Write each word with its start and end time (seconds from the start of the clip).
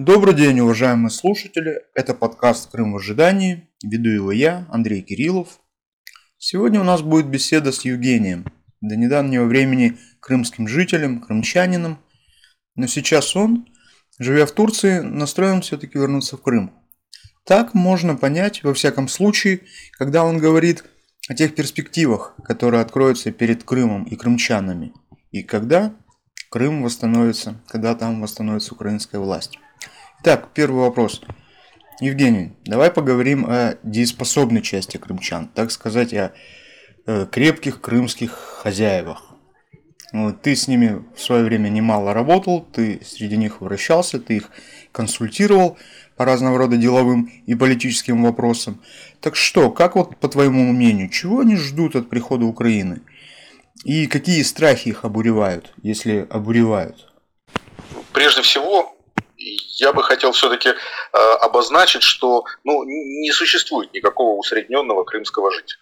Добрый 0.00 0.32
день, 0.32 0.60
уважаемые 0.60 1.10
слушатели. 1.10 1.82
Это 1.92 2.14
подкаст 2.14 2.70
«Крым 2.70 2.92
в 2.92 2.98
ожидании». 2.98 3.68
Веду 3.82 4.10
его 4.10 4.30
я, 4.30 4.64
Андрей 4.70 5.02
Кириллов. 5.02 5.58
Сегодня 6.38 6.80
у 6.80 6.84
нас 6.84 7.02
будет 7.02 7.26
беседа 7.26 7.72
с 7.72 7.84
Евгением, 7.84 8.46
до 8.80 8.94
недавнего 8.94 9.44
времени 9.46 9.98
крымским 10.20 10.68
жителем, 10.68 11.20
крымчанином. 11.20 11.98
Но 12.76 12.86
сейчас 12.86 13.34
он, 13.34 13.66
живя 14.20 14.46
в 14.46 14.52
Турции, 14.52 15.00
настроен 15.00 15.62
все-таки 15.62 15.98
вернуться 15.98 16.36
в 16.36 16.42
Крым. 16.42 16.72
Так 17.42 17.74
можно 17.74 18.14
понять, 18.14 18.62
во 18.62 18.74
всяком 18.74 19.08
случае, 19.08 19.62
когда 19.98 20.22
он 20.22 20.38
говорит 20.38 20.84
о 21.28 21.34
тех 21.34 21.56
перспективах, 21.56 22.36
которые 22.44 22.82
откроются 22.82 23.32
перед 23.32 23.64
Крымом 23.64 24.04
и 24.04 24.14
крымчанами, 24.14 24.92
и 25.32 25.42
когда 25.42 25.92
Крым 26.50 26.84
восстановится, 26.84 27.60
когда 27.66 27.96
там 27.96 28.20
восстановится 28.20 28.74
украинская 28.74 29.20
власть. 29.20 29.58
Итак, 30.20 30.48
первый 30.52 30.80
вопрос. 30.80 31.22
Евгений, 32.00 32.52
давай 32.64 32.90
поговорим 32.90 33.46
о 33.48 33.76
дееспособной 33.84 34.62
части 34.62 34.96
крымчан, 34.96 35.46
так 35.46 35.70
сказать, 35.70 36.12
о 36.12 36.32
э, 37.06 37.26
крепких 37.30 37.80
крымских 37.80 38.32
хозяевах. 38.32 39.36
Ты 40.42 40.56
с 40.56 40.66
ними 40.66 41.04
в 41.14 41.20
свое 41.20 41.44
время 41.44 41.68
немало 41.68 42.14
работал, 42.14 42.62
ты 42.62 43.00
среди 43.04 43.36
них 43.36 43.60
вращался, 43.60 44.18
ты 44.18 44.38
их 44.38 44.50
консультировал 44.90 45.78
по 46.16 46.24
разного 46.24 46.58
рода 46.58 46.76
деловым 46.76 47.30
и 47.46 47.54
политическим 47.54 48.24
вопросам. 48.24 48.82
Так 49.20 49.36
что, 49.36 49.70
как 49.70 49.94
вот 49.94 50.16
по 50.16 50.28
твоему 50.28 50.72
мнению, 50.72 51.10
чего 51.10 51.40
они 51.40 51.54
ждут 51.54 51.94
от 51.94 52.10
прихода 52.10 52.44
Украины? 52.44 53.02
И 53.84 54.08
какие 54.08 54.42
страхи 54.42 54.88
их 54.88 55.04
обуревают, 55.04 55.74
если 55.82 56.26
обуревают? 56.28 57.12
Прежде 58.12 58.42
всего, 58.42 58.97
я 59.38 59.92
бы 59.92 60.02
хотел 60.02 60.32
все-таки 60.32 60.70
э, 60.70 60.74
обозначить, 61.40 62.02
что 62.02 62.44
ну, 62.64 62.84
не 62.84 63.30
существует 63.32 63.92
никакого 63.92 64.36
усредненного 64.36 65.04
крымского 65.04 65.50
жителя. 65.52 65.80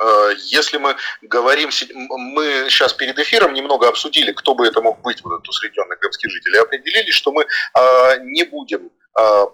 Э, 0.00 0.32
если 0.36 0.76
мы 0.76 0.96
говорим, 1.22 1.70
мы 1.94 2.66
сейчас 2.68 2.92
перед 2.92 3.18
эфиром 3.18 3.54
немного 3.54 3.88
обсудили, 3.88 4.32
кто 4.32 4.54
бы 4.54 4.66
это 4.66 4.82
мог 4.82 5.00
быть, 5.02 5.22
вот 5.22 5.34
этот 5.34 5.48
усредненный 5.48 5.96
крымский 5.96 6.30
житель, 6.30 6.54
и 6.56 6.58
определили, 6.58 7.10
что 7.10 7.32
мы 7.32 7.44
э, 7.44 8.18
не 8.22 8.44
будем 8.44 8.90
э, 9.18 9.46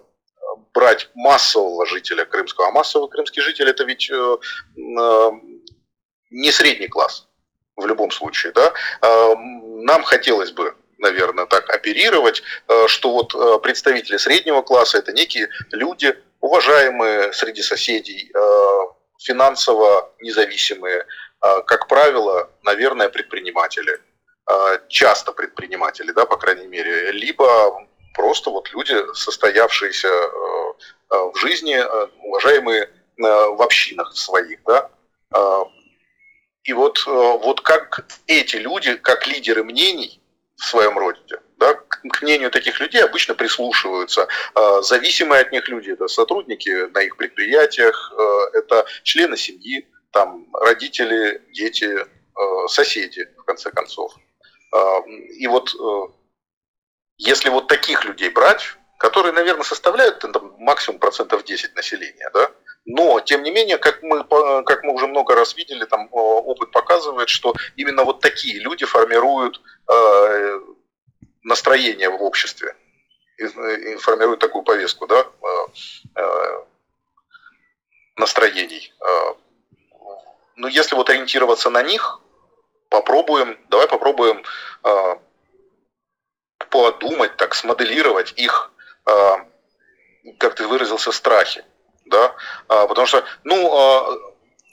брать 0.73 1.09
массового 1.15 1.85
жителя 1.85 2.25
крымского, 2.25 2.67
а 2.67 2.71
массовый 2.71 3.09
крымский 3.09 3.41
житель 3.41 3.69
это 3.69 3.83
ведь 3.85 4.09
э, 4.09 4.37
не 6.29 6.51
средний 6.51 6.87
класс 6.87 7.27
в 7.77 7.85
любом 7.85 8.11
случае, 8.11 8.51
да. 8.53 8.73
Нам 9.83 10.03
хотелось 10.03 10.51
бы 10.51 10.75
наверное, 10.97 11.45
так 11.45 11.69
оперировать, 11.69 12.43
э, 12.67 12.87
что 12.87 13.11
вот 13.11 13.33
э, 13.35 13.59
представители 13.61 14.17
среднего 14.17 14.61
класса– 14.61 14.97
это 14.99 15.13
некие 15.13 15.49
люди, 15.71 16.15
уважаемые 16.41 17.33
среди 17.33 17.61
соседей, 17.61 18.31
э, 18.33 18.79
финансово 19.19 20.13
независимые, 20.19 21.05
как 21.39 21.87
правило, 21.87 22.51
наверное, 22.63 23.09
предприниматели, 23.09 23.99
часто 24.89 25.31
предприниматели, 25.31 26.11
да, 26.11 26.25
по 26.25 26.37
крайней 26.37 26.67
мере, 26.67 27.11
либо 27.11 27.87
просто 28.13 28.51
вот 28.51 28.71
люди, 28.71 28.95
состоявшиеся 29.15 30.09
в 31.09 31.35
жизни, 31.35 31.77
уважаемые 32.27 32.89
в 33.17 33.61
общинах 33.61 34.15
своих, 34.15 34.59
да, 34.65 34.89
и 36.63 36.73
вот, 36.73 37.03
вот 37.05 37.61
как 37.61 38.05
эти 38.27 38.57
люди, 38.57 38.95
как 38.95 39.25
лидеры 39.25 39.63
мнений, 39.63 40.21
в 40.57 40.65
своем 40.65 40.97
роде. 40.97 41.39
Да, 41.57 41.73
к 41.73 42.21
мнению 42.21 42.51
таких 42.51 42.79
людей 42.79 43.03
обычно 43.03 43.33
прислушиваются. 43.33 44.27
А, 44.53 44.81
зависимые 44.81 45.41
от 45.41 45.51
них 45.51 45.67
люди– 45.69 45.91
это 45.91 46.07
сотрудники 46.07 46.69
на 46.91 47.01
их 47.01 47.17
предприятиях, 47.17 48.13
а, 48.15 48.49
это 48.53 48.85
члены 49.03 49.37
семьи, 49.37 49.87
там, 50.11 50.47
родители, 50.53 51.41
дети, 51.53 51.97
а, 52.35 52.67
соседи, 52.67 53.27
в 53.37 53.43
конце 53.43 53.71
концов. 53.71 54.13
И 55.39 55.47
вот 55.47 55.73
если 57.17 57.49
вот 57.49 57.67
таких 57.67 58.03
людей 58.03 58.29
брать, 58.29 58.75
которые, 58.99 59.31
наверное, 59.31 59.63
составляют 59.63 60.19
там, 60.19 60.55
максимум 60.59 60.99
процентов 60.99 61.45
10 61.45 61.73
населения, 61.75 62.29
да, 62.33 62.51
но, 62.89 63.19
тем 63.19 63.43
не 63.43 63.51
менее, 63.51 63.77
как 63.77 64.01
мы, 64.01 64.23
как 64.63 64.83
мы 64.83 64.93
уже 64.93 65.07
много 65.07 65.35
раз 65.35 65.57
видели, 65.57 65.83
там 65.83 66.07
опыт 66.09 66.71
показывает, 66.71 67.27
что 67.27 67.53
именно 67.75 68.05
вот 68.05 68.21
такие 68.21 68.59
люди 68.59 68.85
формируют 68.85 69.61
э, 69.91 70.59
настроение 71.43 72.09
в 72.09 72.23
обществе 72.23 72.77
и 73.37 73.95
формируют 73.97 74.39
такую 74.39 74.63
повестку 74.63 75.05
да, 75.05 75.19
э, 75.19 75.47
э, 76.15 76.59
настроений. 78.15 78.93
Ну, 80.55 80.69
если 80.69 80.95
вот 80.95 81.09
ориентироваться 81.09 81.69
на 81.69 81.83
них, 81.83 82.21
попробуем, 82.87 83.59
давай 83.67 83.89
попробуем 83.89 84.41
подумать, 86.69 87.35
так 87.35 87.53
смоделировать 87.53 88.33
их, 88.37 88.71
как 89.03 90.55
ты 90.55 90.65
выразился, 90.65 91.11
страхи 91.11 91.65
да, 92.09 92.35
а, 92.67 92.87
потому 92.87 93.07
что, 93.07 93.23
ну, 93.43 93.71
а, 93.75 94.17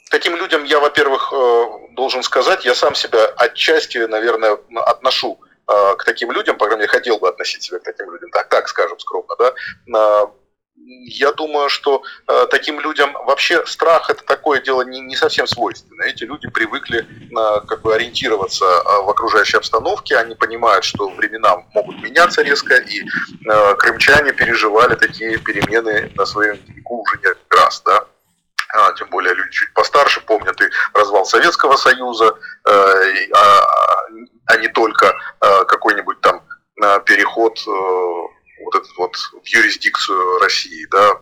таким 0.09 0.35
людям 0.35 0.63
я, 0.63 0.79
во-первых, 0.79 1.33
э, 1.33 1.65
должен 1.91 2.23
сказать, 2.23 2.65
я 2.65 2.75
сам 2.75 2.95
себя 2.95 3.25
отчасти, 3.37 3.97
наверное, 3.97 4.57
отношу 4.75 5.39
а, 5.67 5.95
к 5.95 6.03
таким 6.03 6.31
людям, 6.31 6.57
по 6.57 6.65
крайней 6.65 6.81
мере, 6.81 6.91
хотел 6.91 7.17
бы 7.17 7.27
относить 7.27 7.63
себя 7.63 7.79
к 7.79 7.83
таким 7.83 8.11
людям, 8.11 8.29
так, 8.31 8.49
так 8.49 8.67
скажем 8.67 8.99
скромно, 8.99 9.35
да, 9.37 10.31
я 10.77 11.31
думаю, 11.33 11.69
что 11.69 12.03
э, 12.27 12.47
таким 12.51 12.79
людям 12.79 13.13
вообще 13.25 13.65
страх 13.65 14.09
это 14.09 14.23
такое 14.23 14.61
дело 14.61 14.81
не, 14.83 14.99
не 14.99 15.15
совсем 15.15 15.47
свойственно. 15.47 16.03
Эти 16.03 16.23
люди 16.23 16.49
привыкли 16.49 16.99
э, 16.99 17.65
как 17.67 17.81
бы 17.81 17.95
ориентироваться 17.95 18.65
э, 18.65 19.01
в 19.03 19.09
окружающей 19.09 19.57
обстановке, 19.57 20.17
они 20.17 20.35
понимают, 20.35 20.83
что 20.83 21.09
времена 21.09 21.57
могут 21.73 22.01
меняться 22.01 22.41
резко, 22.41 22.75
и 22.75 23.01
э, 23.01 23.75
крымчане 23.75 24.33
переживали 24.33 24.95
такие 24.95 25.37
перемены 25.37 26.11
на 26.15 26.25
своем 26.25 26.57
веку 26.67 27.01
уже 27.01 27.17
не 27.17 27.57
раз, 27.57 27.81
да. 27.85 28.05
А, 28.75 28.91
тем 28.93 29.09
более 29.09 29.33
люди 29.33 29.51
чуть 29.51 29.73
постарше 29.73 30.21
помнят 30.21 30.59
и 30.61 30.65
развал 30.93 31.25
Советского 31.25 31.77
Союза, 31.77 32.35
э, 32.65 33.29
а, 33.33 34.07
а 34.47 34.57
не 34.57 34.67
только 34.67 35.15
э, 35.41 35.65
какой-нибудь 35.65 36.19
там 36.21 36.41
э, 36.83 36.99
переход 37.05 37.57
э, 37.65 38.14
этот 38.75 38.95
вот 38.97 39.15
в 39.15 39.47
юрисдикцию 39.47 40.39
России, 40.39 40.85
да, 40.91 41.19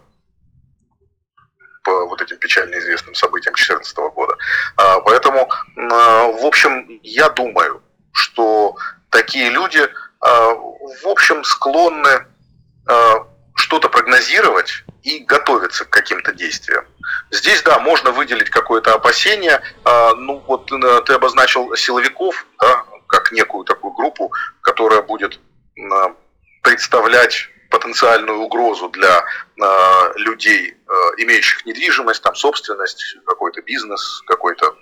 по 1.83 2.05
вот 2.05 2.21
этим 2.21 2.37
печально 2.37 2.77
известным 2.79 3.13
событиям 3.13 3.53
2014 3.53 3.97
года. 4.15 4.37
А, 4.77 4.99
поэтому, 5.01 5.49
а, 5.77 6.27
в 6.31 6.45
общем, 6.45 6.99
я 7.03 7.29
думаю, 7.29 7.83
что 8.11 8.75
такие 9.09 9.49
люди, 9.49 9.87
а, 10.21 10.53
в 10.53 11.07
общем, 11.07 11.43
склонны 11.43 12.25
что-то 13.55 13.87
прогнозировать 13.87 14.83
и 15.03 15.19
готовиться 15.19 15.85
к 15.85 15.89
каким-то 15.89 16.33
действиям. 16.33 16.85
Здесь, 17.31 17.61
да, 17.61 17.79
можно 17.79 18.11
выделить 18.11 18.49
какое-то 18.49 18.93
опасение. 18.93 19.61
Ну, 19.85 20.43
вот 20.45 20.69
э, 20.69 21.01
ты 21.05 21.13
обозначил 21.13 21.73
силовиков, 21.75 22.45
да, 22.59 22.83
как 23.07 23.31
некую 23.31 23.63
такую 23.63 23.93
группу, 23.93 24.33
которая 24.59 25.01
будет 25.01 25.39
представлять 26.63 27.49
потенциальную 27.69 28.39
угрозу 28.39 28.89
для 28.89 29.19
э, 29.19 30.13
людей, 30.15 30.73
э, 30.73 30.93
имеющих 31.17 31.65
недвижимость, 31.65 32.21
там 32.23 32.35
собственность, 32.35 33.17
какой-то 33.25 33.61
бизнес, 33.61 34.21
какой-то 34.27 34.65
э, 34.67 34.73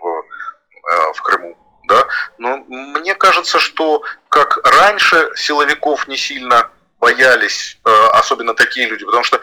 в, 0.00 0.06
э, 0.06 1.12
в 1.14 1.22
Крыму. 1.22 1.56
Да? 1.88 2.06
Но 2.38 2.58
мне 2.68 3.14
кажется, 3.14 3.58
что 3.58 4.02
как 4.28 4.58
раньше 4.64 5.30
силовиков 5.36 6.08
не 6.08 6.16
сильно 6.16 6.70
боялись, 7.00 7.78
э, 7.84 7.90
особенно 8.12 8.54
такие 8.54 8.88
люди, 8.88 9.04
потому 9.04 9.24
что 9.24 9.36
э, 9.36 9.40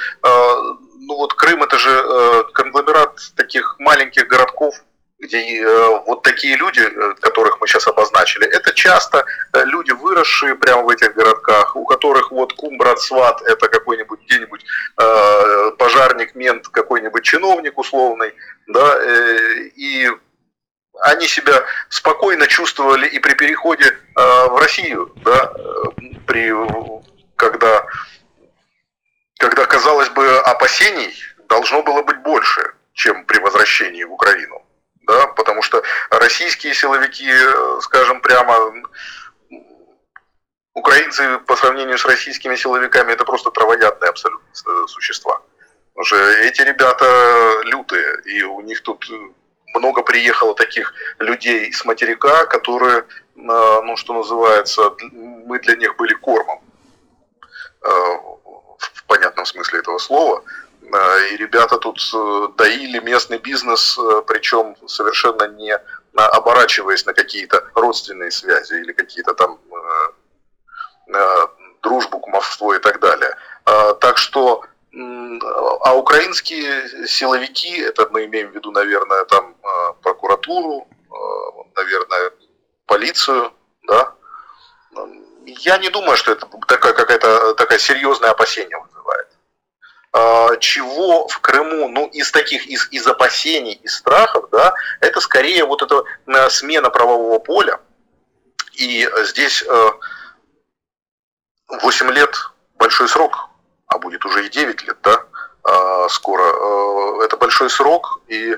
ну 1.01 1.15
вот 1.15 1.33
Крым 1.33 1.63
это 1.63 1.77
же 1.77 1.89
э, 1.89 2.43
конгломерат 2.53 3.17
таких 3.35 3.75
маленьких 3.79 4.27
городков, 4.27 4.75
где 5.19 5.61
э, 5.61 6.01
вот 6.05 6.23
такие 6.23 6.55
люди, 6.55 6.79
э, 6.79 7.13
которых 7.19 7.59
мы 7.59 7.67
сейчас 7.67 7.87
обозначили, 7.87 8.47
это 8.47 8.73
часто 8.73 9.25
э, 9.53 9.65
люди, 9.65 9.91
выросшие 9.91 10.55
прямо 10.55 10.83
в 10.83 10.89
этих 10.89 11.13
городках, 11.13 11.75
у 11.75 11.85
которых 11.85 12.31
вот 12.31 12.53
кум, 12.53 12.77
брат, 12.77 12.99
сват, 12.99 13.41
это 13.41 13.67
какой-нибудь 13.67 14.21
где-нибудь 14.21 14.63
э, 14.97 15.71
пожарник, 15.77 16.35
мент, 16.35 16.69
какой-нибудь 16.69 17.23
чиновник 17.23 17.77
условный, 17.77 18.33
да, 18.67 18.97
э, 18.97 19.69
и 19.75 20.09
они 21.01 21.27
себя 21.27 21.63
спокойно 21.89 22.47
чувствовали 22.47 23.07
и 23.07 23.19
при 23.19 23.33
переходе 23.33 23.85
э, 23.85 24.47
в 24.47 24.57
Россию, 24.57 25.13
да, 25.17 25.53
при, 26.27 26.53
когда, 27.35 27.85
когда, 29.37 29.65
казалось 29.65 30.09
бы, 30.09 30.39
опасений 30.39 31.13
должно 31.49 31.83
было 31.83 32.03
быть 32.03 32.19
больше, 32.19 32.71
чем 32.93 33.25
при 33.25 33.39
возвращении 33.39 34.03
в 34.05 34.13
Украину 34.13 34.63
да, 35.09 35.27
потому 35.27 35.63
что 35.63 35.81
российские 36.11 36.75
силовики, 36.75 37.31
скажем 37.81 38.21
прямо, 38.21 38.53
украинцы 40.75 41.39
по 41.47 41.55
сравнению 41.55 41.97
с 41.97 42.05
российскими 42.05 42.55
силовиками 42.55 43.11
это 43.11 43.25
просто 43.25 43.49
травоядные 43.49 44.09
абсолютно 44.09 44.45
э, 44.47 44.87
существа. 44.87 45.41
Потому 45.93 46.05
что 46.05 46.15
эти 46.15 46.61
ребята 46.61 47.61
лютые, 47.63 48.21
и 48.25 48.43
у 48.43 48.61
них 48.61 48.83
тут 48.83 49.09
много 49.73 50.03
приехало 50.03 50.53
таких 50.53 50.93
людей 51.17 51.73
с 51.73 51.83
материка, 51.85 52.45
которые, 52.45 53.05
ну 53.35 53.97
что 53.97 54.13
называется, 54.13 54.93
мы 55.11 55.59
для 55.59 55.75
них 55.75 55.95
были 55.97 56.13
кормом 56.13 56.61
в 57.81 59.03
понятном 59.07 59.45
смысле 59.45 59.79
этого 59.79 59.97
слова. 59.97 60.43
И 61.31 61.37
ребята 61.37 61.77
тут 61.77 61.99
доили 62.57 62.99
местный 62.99 63.37
бизнес, 63.37 63.97
причем 64.27 64.75
совершенно 64.87 65.47
не 65.47 65.77
оборачиваясь 66.15 67.05
на 67.05 67.13
какие-то 67.13 67.63
родственные 67.75 68.31
связи 68.31 68.73
или 68.73 68.93
какие-то 68.93 69.33
там 69.33 69.59
дружбу, 71.81 72.19
кумовство 72.19 72.73
и 72.73 72.79
так 72.79 72.99
далее. 72.99 73.35
А, 73.65 73.93
так 73.93 74.17
что, 74.17 74.63
а 75.81 75.95
украинские 75.95 77.07
силовики, 77.07 77.77
это 77.79 78.07
мы 78.11 78.25
имеем 78.25 78.51
в 78.51 78.55
виду, 78.55 78.71
наверное, 78.71 79.25
там 79.25 79.55
а, 79.63 79.93
прокуратуру, 79.93 80.87
а, 81.11 81.15
наверное, 81.75 82.31
полицию, 82.85 83.51
да, 83.83 84.13
я 85.45 85.77
не 85.77 85.89
думаю, 85.89 86.17
что 86.17 86.31
это 86.31 86.47
такая 86.67 86.93
какая-то 86.93 87.53
такая 87.55 87.79
серьезное 87.79 88.31
опасение. 88.31 88.77
Чего 90.59 91.27
в 91.27 91.39
Крыму, 91.39 91.87
ну, 91.87 92.07
из 92.07 92.31
таких, 92.31 92.65
из, 92.65 92.87
из 92.91 93.05
опасений, 93.05 93.73
из 93.83 93.95
страхов, 93.97 94.49
да, 94.51 94.73
это 95.01 95.21
скорее 95.21 95.65
вот 95.65 95.83
эта 95.83 96.03
смена 96.49 96.89
правового 96.89 97.37
поля. 97.37 97.79
И 98.73 99.07
здесь 99.25 99.63
8 101.67 102.11
лет 102.11 102.35
большой 102.75 103.07
срок, 103.07 103.49
а 103.87 103.99
будет 103.99 104.25
уже 104.25 104.45
и 104.45 104.49
9 104.49 104.83
лет, 104.83 104.97
да, 105.03 105.23
а, 105.63 106.09
скоро. 106.09 106.43
А, 106.43 107.23
это 107.23 107.37
большой 107.37 107.69
срок, 107.69 108.21
и 108.27 108.57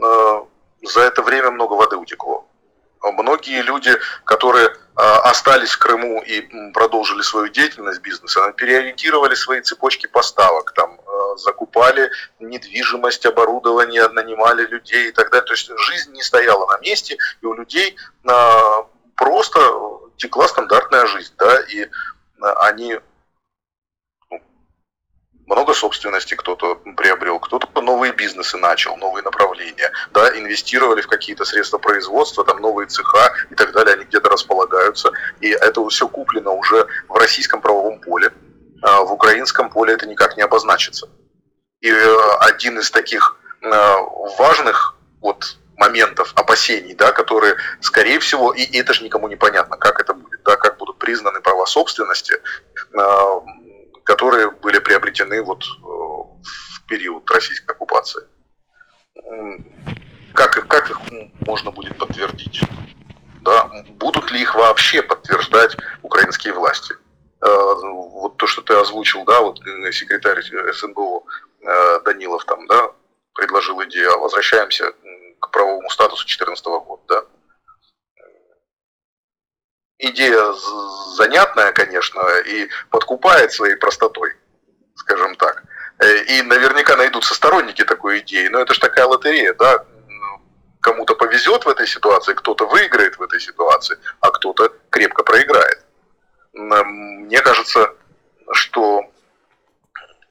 а, 0.00 0.46
за 0.82 1.00
это 1.00 1.22
время 1.22 1.50
много 1.50 1.74
воды 1.74 1.96
утекло. 1.96 2.46
Многие 3.12 3.62
люди, 3.62 3.92
которые 4.24 4.74
остались 4.94 5.72
в 5.72 5.78
Крыму 5.78 6.22
и 6.22 6.42
продолжили 6.72 7.22
свою 7.22 7.48
деятельность 7.48 8.00
бизнеса, 8.00 8.52
переориентировали 8.52 9.34
свои 9.34 9.60
цепочки 9.60 10.06
поставок, 10.06 10.72
там, 10.72 10.98
закупали 11.36 12.10
недвижимость, 12.38 13.26
оборудование, 13.26 14.08
нанимали 14.08 14.66
людей 14.66 15.08
и 15.08 15.12
так 15.12 15.30
далее. 15.30 15.46
То 15.46 15.54
есть 15.54 15.70
жизнь 15.76 16.12
не 16.12 16.22
стояла 16.22 16.66
на 16.66 16.78
месте, 16.78 17.18
и 17.42 17.46
у 17.46 17.54
людей 17.54 17.96
просто 19.16 19.60
текла 20.16 20.48
стандартная 20.48 21.06
жизнь. 21.06 21.34
Да, 21.36 21.60
и 21.60 21.88
они 22.40 23.00
много 25.46 25.74
собственности 25.74 26.34
кто-то 26.34 26.76
приобрел, 26.96 27.38
кто-то 27.38 27.80
новые 27.80 28.12
бизнесы 28.12 28.56
начал, 28.56 28.96
новые 28.96 29.22
направления, 29.22 29.92
да, 30.12 30.36
инвестировали 30.38 31.02
в 31.02 31.06
какие-то 31.06 31.44
средства 31.44 31.78
производства, 31.78 32.44
там 32.44 32.60
новые 32.60 32.86
цеха 32.86 33.32
и 33.50 33.54
так 33.54 33.72
далее, 33.72 33.94
они 33.94 34.04
где-то 34.04 34.28
располагаются, 34.30 35.12
и 35.40 35.50
это 35.50 35.86
все 35.88 36.08
куплено 36.08 36.54
уже 36.54 36.86
в 37.08 37.14
российском 37.16 37.60
правовом 37.60 38.00
поле, 38.00 38.32
а 38.82 39.02
в 39.02 39.12
украинском 39.12 39.70
поле 39.70 39.94
это 39.94 40.06
никак 40.06 40.36
не 40.36 40.42
обозначится. 40.42 41.08
И 41.80 41.90
э, 41.90 42.16
один 42.40 42.78
из 42.78 42.90
таких 42.90 43.36
э, 43.60 43.70
важных 44.38 44.96
вот 45.20 45.58
моментов, 45.76 46.32
опасений, 46.36 46.94
да, 46.94 47.12
которые, 47.12 47.56
скорее 47.80 48.18
всего, 48.20 48.52
и, 48.52 48.62
и 48.62 48.78
это 48.78 48.94
же 48.94 49.04
никому 49.04 49.28
не 49.28 49.36
понятно, 49.36 49.76
как 49.76 50.00
это 50.00 50.14
будет, 50.14 50.42
да, 50.44 50.56
как 50.56 50.78
будут 50.78 50.98
признаны 50.98 51.40
права 51.40 51.66
собственности, 51.66 52.34
э, 52.34 53.40
которые 54.24 54.50
были 54.50 54.78
приобретены 54.78 55.42
вот 55.42 55.62
э, 55.62 55.86
в 55.86 56.86
период 56.88 57.30
российской 57.30 57.72
оккупации. 57.72 58.22
Как, 60.32 60.66
как 60.66 60.90
их 60.90 60.98
можно 61.46 61.70
будет 61.70 61.98
подтвердить? 61.98 62.62
Да? 63.42 63.70
Будут 63.90 64.30
ли 64.30 64.40
их 64.40 64.54
вообще 64.54 65.02
подтверждать 65.02 65.76
украинские 66.02 66.54
власти? 66.54 66.94
Э, 67.42 67.46
вот 67.82 68.38
то, 68.38 68.46
что 68.46 68.62
ты 68.62 68.72
озвучил, 68.74 69.24
да, 69.24 69.42
вот 69.42 69.60
э, 69.66 69.92
секретарь 69.92 70.40
СНБО 70.42 71.22
Данилов 72.06 72.44
там, 72.46 72.66
да, 72.66 72.92
предложил 73.34 73.82
идею, 73.84 74.10
а 74.12 74.18
возвращаемся 74.18 74.92
к 75.40 75.50
правовому 75.50 75.90
статусу 75.90 76.24
2014 76.24 76.64
года. 76.64 77.02
Да? 77.08 77.24
Идея 79.98 80.52
занятная, 81.16 81.72
конечно, 81.72 82.20
и 82.46 82.68
подкупает 82.90 83.52
своей 83.52 83.76
простотой, 83.76 84.34
скажем 84.96 85.36
так. 85.36 85.62
Э, 86.00 86.24
и 86.24 86.42
наверняка 86.42 86.96
найдутся 86.96 87.34
сторонники 87.34 87.84
такой 87.84 88.20
идеи, 88.20 88.48
но 88.48 88.60
это 88.60 88.74
же 88.74 88.80
такая 88.80 89.06
лотерея, 89.06 89.54
да? 89.54 89.84
Кому-то 90.80 91.14
повезет 91.14 91.64
в 91.64 91.68
этой 91.68 91.86
ситуации, 91.86 92.34
кто-то 92.34 92.66
выиграет 92.66 93.16
в 93.18 93.22
этой 93.22 93.40
ситуации, 93.40 93.96
а 94.20 94.30
кто-то 94.30 94.72
крепко 94.90 95.22
проиграет. 95.22 95.82
Мне 96.52 97.40
кажется, 97.40 97.94
что 98.52 99.02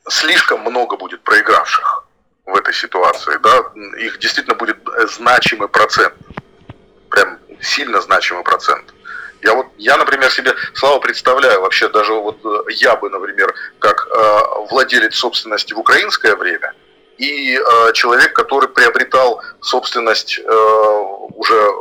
слишком 0.08 0.62
много 0.62 0.98
будет 0.98 1.24
проигравших 1.24 2.06
в 2.46 2.56
этой 2.56 2.74
ситуации, 2.74 3.38
да, 3.42 3.64
их 3.98 4.20
действительно 4.20 4.56
будет 4.56 4.78
значимый 5.10 5.70
процент, 5.70 6.14
прям 7.10 7.40
сильно 7.62 8.02
значимый 8.02 8.44
процент. 8.44 8.93
Я 9.44 9.54
вот, 9.56 9.68
я, 9.78 9.98
например, 9.98 10.32
себе 10.32 10.54
слава 10.74 11.00
представляю, 11.00 11.62
вообще 11.62 11.90
даже 11.90 12.14
вот 12.14 12.38
э, 12.46 12.72
я 12.72 12.96
бы, 12.96 13.10
например, 13.10 13.54
как 13.80 14.08
э, 14.08 14.40
владелец 14.70 15.16
собственности 15.16 15.74
в 15.74 15.80
украинское 15.80 16.36
время 16.36 16.74
и 17.18 17.58
э, 17.58 17.94
человек, 17.94 18.34
который 18.34 18.70
приобретал 18.70 19.42
собственность 19.62 20.40
э, 20.40 20.44
уже 21.36 21.72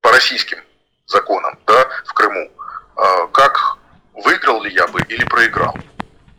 по 0.00 0.10
российским 0.10 0.58
законам, 1.06 1.56
да, 1.66 1.88
в 2.04 2.12
Крыму, 2.14 2.50
э, 2.96 3.28
как 3.32 3.78
выиграл 4.14 4.62
ли 4.62 4.72
я 4.72 4.88
бы 4.88 5.00
или 5.08 5.24
проиграл? 5.24 5.76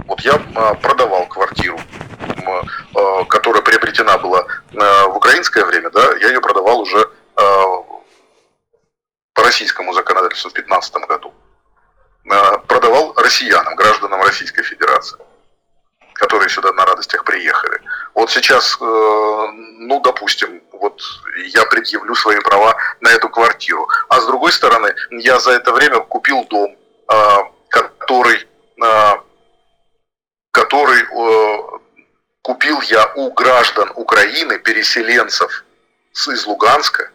Вот 0.05 0.19
я 0.21 0.33
э, 0.33 0.75
продавал 0.81 1.25
квартиру 1.27 1.79
Э, 2.45 3.25
которая 3.29 3.61
приобретена 3.61 4.17
была 4.17 4.45
в 4.71 5.15
украинское 5.15 5.65
время, 5.65 5.89
да, 5.89 6.15
я 6.19 6.27
ее 6.27 6.41
продавал 6.41 6.81
уже 6.81 7.09
по 9.33 9.43
российскому 9.43 9.93
законодательству 9.93 10.49
в 10.49 10.53
2015 10.53 10.95
году. 11.07 11.33
Продавал 12.67 13.13
россиянам, 13.17 13.75
гражданам 13.75 14.21
Российской 14.21 14.63
Федерации, 14.63 15.17
которые 16.13 16.49
сюда 16.49 16.71
на 16.71 16.85
радостях 16.85 17.23
приехали. 17.25 17.81
Вот 18.13 18.31
сейчас, 18.31 18.77
ну, 18.79 19.99
допустим, 20.01 20.61
вот 20.71 21.01
я 21.47 21.65
предъявлю 21.65 22.15
свои 22.15 22.39
права 22.39 22.77
на 23.01 23.09
эту 23.09 23.27
квартиру. 23.29 23.87
А 24.07 24.21
с 24.21 24.25
другой 24.25 24.51
стороны, 24.51 24.95
я 25.11 25.39
за 25.39 25.51
это 25.51 25.73
время 25.73 25.99
купил 25.99 26.45
дом, 26.45 26.77
который, 27.67 28.47
который 30.51 31.07
купил 32.41 32.81
я 32.81 33.11
у 33.15 33.31
граждан 33.33 33.91
Украины, 33.95 34.59
переселенцев 34.59 35.65
из 36.13 36.45
Луганска, 36.45 37.09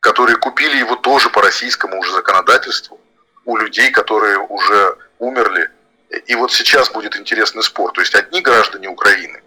которые 0.00 0.36
купили 0.36 0.76
его 0.76 0.96
тоже 0.96 1.30
по 1.30 1.42
российскому 1.42 1.98
уже 1.98 2.12
законодательству, 2.12 3.00
у 3.44 3.56
людей, 3.56 3.90
которые 3.90 4.38
уже 4.38 4.96
умерли. 5.18 5.70
И 6.26 6.34
вот 6.34 6.52
сейчас 6.52 6.90
будет 6.90 7.16
интересный 7.16 7.62
спор. 7.62 7.92
То 7.92 8.00
есть 8.00 8.14
одни 8.14 8.40
граждане 8.40 8.88
Украины 8.88 9.42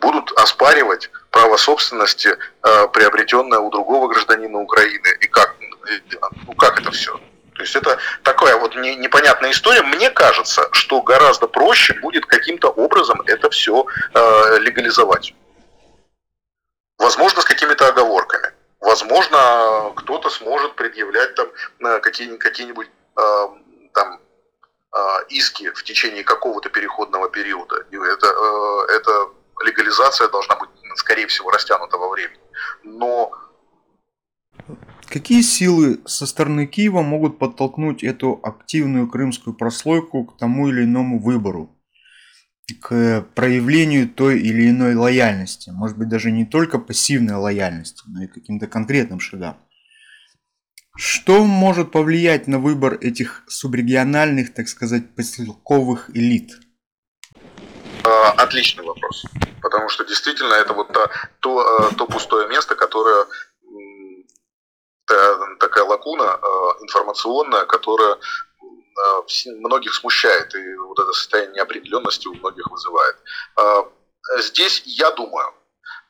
будут 0.00 0.32
оспаривать 0.32 1.10
право 1.30 1.56
собственности, 1.56 2.28
э, 2.28 2.88
приобретенное 2.88 3.60
у 3.60 3.70
другого 3.70 4.08
гражданина 4.08 4.58
Украины. 4.58 5.08
И 5.20 5.26
как, 5.26 5.54
ну, 6.46 6.54
как 6.54 6.80
это 6.80 6.90
все? 6.90 7.20
То 7.54 7.62
есть 7.62 7.76
это 7.76 7.98
такая 8.22 8.56
вот 8.56 8.74
непонятная 8.74 9.50
история. 9.50 9.82
Мне 9.82 10.10
кажется, 10.10 10.68
что 10.72 11.00
гораздо 11.02 11.46
проще 11.46 11.94
будет 11.94 12.26
каким-то 12.26 12.68
образом 12.70 13.22
это 13.26 13.50
все 13.50 13.86
э, 14.14 14.58
легализовать. 14.60 15.34
Возможно, 16.98 17.42
с 17.42 17.44
какими-то 17.44 17.88
оговорками. 17.88 18.51
Возможно, 18.82 19.92
кто-то 19.94 20.28
сможет 20.28 20.74
предъявлять 20.74 21.36
там 21.36 21.46
э, 21.46 22.00
какие-нибудь 22.00 22.40
какие 22.40 22.68
э, 22.72 23.48
там 23.94 24.20
э, 24.92 24.98
иски 25.28 25.70
в 25.70 25.84
течение 25.84 26.24
какого-то 26.24 26.68
переходного 26.68 27.30
периода. 27.30 27.86
И 27.92 27.96
это, 27.96 28.26
э, 28.26 28.92
эта 28.96 29.28
легализация 29.64 30.28
должна 30.28 30.56
быть, 30.56 30.68
скорее 30.96 31.28
всего, 31.28 31.50
растянута 31.52 31.96
во 31.96 32.08
времени. 32.08 32.40
Но 32.82 33.30
Какие 35.08 35.42
силы 35.42 36.00
со 36.06 36.26
стороны 36.26 36.66
Киева 36.66 37.02
могут 37.02 37.38
подтолкнуть 37.38 38.02
эту 38.02 38.40
активную 38.42 39.08
крымскую 39.08 39.54
прослойку 39.54 40.24
к 40.24 40.38
тому 40.38 40.68
или 40.68 40.82
иному 40.82 41.20
выбору, 41.20 41.70
к 42.80 43.26
проявлению 43.34 44.08
той 44.08 44.38
или 44.40 44.70
иной 44.70 44.94
лояльности, 44.94 45.70
может 45.70 45.98
быть 45.98 46.08
даже 46.08 46.30
не 46.30 46.44
только 46.44 46.78
пассивной 46.78 47.34
лояльности, 47.34 48.02
но 48.06 48.24
и 48.24 48.26
каким-то 48.26 48.66
конкретным 48.66 49.20
шагам? 49.20 49.58
Что 50.96 51.44
может 51.44 51.90
повлиять 51.90 52.46
на 52.46 52.58
выбор 52.58 52.98
этих 53.00 53.44
субрегиональных, 53.48 54.52
так 54.52 54.68
сказать, 54.68 55.14
поселковых 55.14 56.10
элит? 56.14 56.52
А, 58.04 58.32
отличный 58.32 58.84
вопрос. 58.84 59.24
Потому 59.62 59.88
что 59.88 60.04
действительно 60.04 60.54
это 60.54 60.74
вот 60.74 60.92
то, 60.92 61.10
то, 61.40 61.90
то 61.96 62.06
пустое 62.06 62.48
место, 62.48 62.74
которое 62.74 63.26
такая 65.58 65.84
лакуна 65.84 66.38
информационная, 66.80 67.64
которая 67.64 68.16
многих 69.58 69.94
смущает, 69.94 70.54
и 70.54 70.74
вот 70.76 70.98
это 70.98 71.12
состояние 71.12 71.54
неопределенности 71.56 72.28
у 72.28 72.34
многих 72.34 72.66
вызывает. 72.70 73.16
Здесь 74.38 74.82
я 74.86 75.10
думаю, 75.10 75.52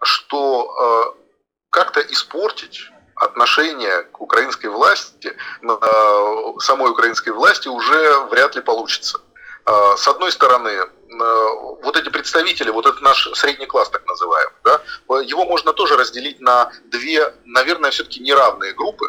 что 0.03 1.17
как-то 1.71 2.01
испортить 2.01 2.91
отношение 3.15 4.03
к 4.05 4.21
украинской 4.21 4.67
власти, 4.67 5.37
самой 6.59 6.91
украинской 6.91 7.31
власти 7.31 7.69
уже 7.69 8.21
вряд 8.31 8.57
ли 8.57 8.63
получится. 8.63 9.21
С 9.97 10.09
одной 10.09 10.33
стороны, 10.33 10.77
вот 11.83 11.97
эти 11.97 12.09
представители, 12.09 12.71
вот 12.71 12.87
этот 12.87 13.01
наш 13.01 13.29
средний 13.35 13.67
класс 13.67 13.91
так 13.91 14.05
называемый, 14.07 14.55
да, 14.65 14.83
его 15.23 15.45
можно 15.45 15.73
тоже 15.73 15.97
разделить 15.97 16.41
на 16.41 16.73
две, 16.87 17.33
наверное, 17.45 17.91
все-таки 17.91 18.21
неравные 18.21 18.73
группы. 18.73 19.07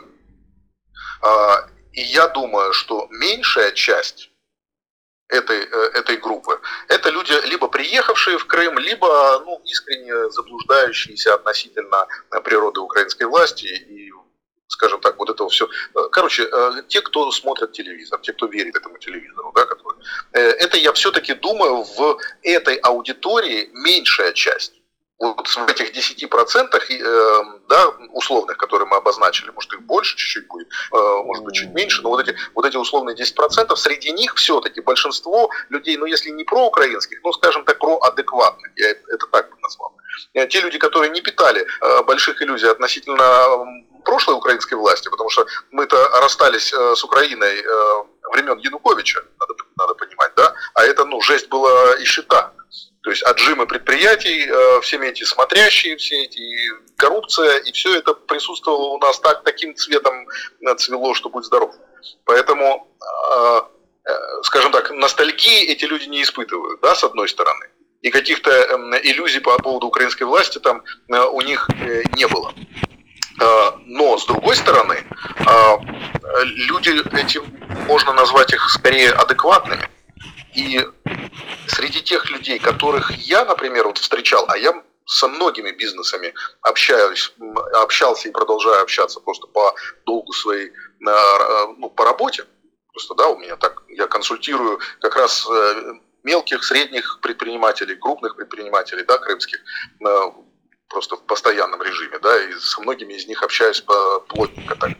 И 1.93 2.01
я 2.01 2.27
думаю, 2.27 2.73
что 2.73 3.07
меньшая 3.11 3.71
часть 3.71 4.31
этой, 5.27 5.59
э, 5.59 5.89
этой 5.99 6.17
группы. 6.17 6.59
Это 6.89 7.09
люди, 7.09 7.33
либо 7.47 7.67
приехавшие 7.67 8.37
в 8.37 8.45
Крым, 8.45 8.77
либо 8.77 9.39
ну, 9.45 9.61
искренне 9.65 10.29
заблуждающиеся 10.29 11.35
относительно 11.35 12.07
э, 12.31 12.41
природы 12.41 12.79
украинской 12.79 13.25
власти 13.25 13.65
и 13.65 14.11
скажем 14.67 15.01
так, 15.01 15.17
вот 15.17 15.29
этого 15.29 15.49
все. 15.49 15.69
Э, 15.93 15.99
короче, 16.11 16.49
те, 16.87 17.01
кто 17.01 17.31
смотрят 17.31 17.73
телевизор, 17.73 18.19
те, 18.21 18.33
кто 18.33 18.47
верит 18.47 18.75
этому 18.75 18.97
телевизору, 18.97 19.51
да, 19.53 19.65
который, 19.65 19.99
это 20.31 20.77
я 20.77 20.91
все-таки 20.93 21.35
думаю, 21.35 21.83
в 21.83 22.17
этой 22.41 22.75
аудитории 22.77 23.69
меньшая 23.71 24.33
часть 24.33 24.82
вот 25.19 25.47
в 25.47 25.69
этих 25.69 25.93
10% 25.95 26.75
э, 26.75 27.43
да, 27.69 27.87
условных, 28.11 28.57
которые 28.57 28.87
мы 28.87 28.97
обозначили, 28.97 29.51
может 29.51 29.73
их 29.73 29.81
больше 29.81 30.15
чуть-чуть 30.17 30.47
будет, 30.47 30.67
э, 30.67 30.97
может 31.23 31.43
быть 31.43 31.55
чуть 31.55 31.69
меньше, 31.69 32.01
но 32.01 32.09
вот 32.09 32.27
эти, 32.27 32.35
вот 32.55 32.65
эти 32.65 32.77
условные 32.77 33.15
10%, 33.15 33.75
среди 33.75 34.11
них 34.11 34.35
все-таки 34.35 34.81
большинство 34.81 35.49
людей, 35.69 35.97
ну 35.97 36.05
если 36.05 36.29
не 36.31 36.43
проукраинских, 36.43 37.19
ну 37.23 37.31
скажем 37.33 37.63
так, 37.63 37.79
проадекватных, 37.79 38.71
я 38.75 38.89
это 38.89 39.27
так 39.31 39.49
бы 39.49 39.57
назвал. 39.61 39.95
Э, 40.33 40.47
те 40.47 40.61
люди, 40.61 40.77
которые 40.77 41.11
не 41.11 41.21
питали 41.21 41.65
больших 42.05 42.41
иллюзий 42.41 42.67
относительно 42.67 43.83
прошлой 44.03 44.35
украинской 44.35 44.75
власти, 44.75 45.09
потому 45.09 45.29
что 45.29 45.45
мы-то 45.71 46.09
расстались 46.21 46.73
с 46.73 47.03
Украиной 47.03 47.63
времен 48.33 48.57
Януковича, 48.57 49.21
надо, 49.39 49.53
надо 49.77 49.93
понимать, 49.93 50.31
да, 50.35 50.53
а 50.73 50.83
это, 50.83 51.05
ну, 51.05 51.21
жесть 51.21 51.47
была 51.49 51.95
и 51.95 52.03
счета. 52.03 52.51
То 53.03 53.09
есть 53.09 53.21
отжимы 53.23 53.67
предприятий, 53.67 54.47
э, 54.47 54.81
всеми 54.81 55.07
эти 55.07 55.25
смотрящие, 55.25 55.97
все 55.97 56.23
эти 56.23 56.41
коррупция, 56.95 57.57
и 57.57 57.71
все 57.73 57.97
это 57.97 58.13
присутствовало 58.13 58.93
у 58.93 58.97
нас 58.97 59.19
так, 59.19 59.43
таким 59.43 59.75
цветом 59.75 60.25
э, 60.61 60.75
цвело, 60.75 61.13
что 61.13 61.29
будь 61.29 61.43
здоров. 61.43 61.75
Поэтому, 62.23 62.87
э, 63.01 63.61
скажем 64.43 64.71
так, 64.71 64.91
ностальгии 64.91 65.65
эти 65.65 65.83
люди 65.83 66.07
не 66.07 66.23
испытывают, 66.23 66.79
да, 66.79 66.95
с 66.95 67.03
одной 67.03 67.27
стороны. 67.27 67.65
И 68.01 68.09
каких-то 68.09 68.51
эм, 68.51 68.95
иллюзий 68.95 69.39
по 69.39 69.57
поводу 69.57 69.87
украинской 69.87 70.23
власти 70.23 70.59
там 70.59 70.83
у 71.09 71.41
них 71.41 71.69
не 72.17 72.27
было. 72.27 72.53
Но, 73.85 74.17
с 74.17 74.25
другой 74.25 74.55
стороны, 74.57 75.05
люди 76.41 76.91
эти, 77.17 77.41
можно 77.87 78.11
назвать 78.13 78.53
их 78.53 78.69
скорее 78.69 79.11
адекватными. 79.11 79.87
И 80.55 80.79
среди 81.67 82.01
тех 82.01 82.29
людей, 82.29 82.59
которых 82.59 83.11
я, 83.17 83.45
например, 83.45 83.87
вот 83.87 83.97
встречал, 83.97 84.45
а 84.47 84.57
я 84.57 84.83
со 85.05 85.27
многими 85.27 85.71
бизнесами 85.71 86.33
общаюсь, 86.61 87.33
общался 87.73 88.29
и 88.29 88.31
продолжаю 88.31 88.81
общаться 88.81 89.19
просто 89.19 89.47
по 89.47 89.75
долгу 90.05 90.31
своей, 90.33 90.71
ну, 90.99 91.89
по 91.89 92.05
работе. 92.05 92.45
Просто, 92.91 93.15
да, 93.15 93.27
у 93.29 93.37
меня 93.37 93.55
так, 93.55 93.83
я 93.89 94.07
консультирую 94.07 94.79
как 95.01 95.15
раз 95.15 95.47
э, 95.49 95.93
мелких, 96.23 96.63
средних 96.63 97.19
предпринимателей, 97.21 97.95
крупных 97.95 98.35
предпринимателей, 98.35 99.03
да, 99.03 99.17
крымских, 99.17 99.59
просто 100.89 101.15
в 101.15 101.23
постоянном 101.23 101.81
режиме, 101.81 102.19
да, 102.19 102.39
и 102.39 102.53
со 102.53 102.81
многими 102.81 103.13
из 103.13 103.27
них 103.27 103.41
общаюсь 103.41 103.81
по 103.81 104.19
плотненько 104.19 104.75
так 104.75 104.91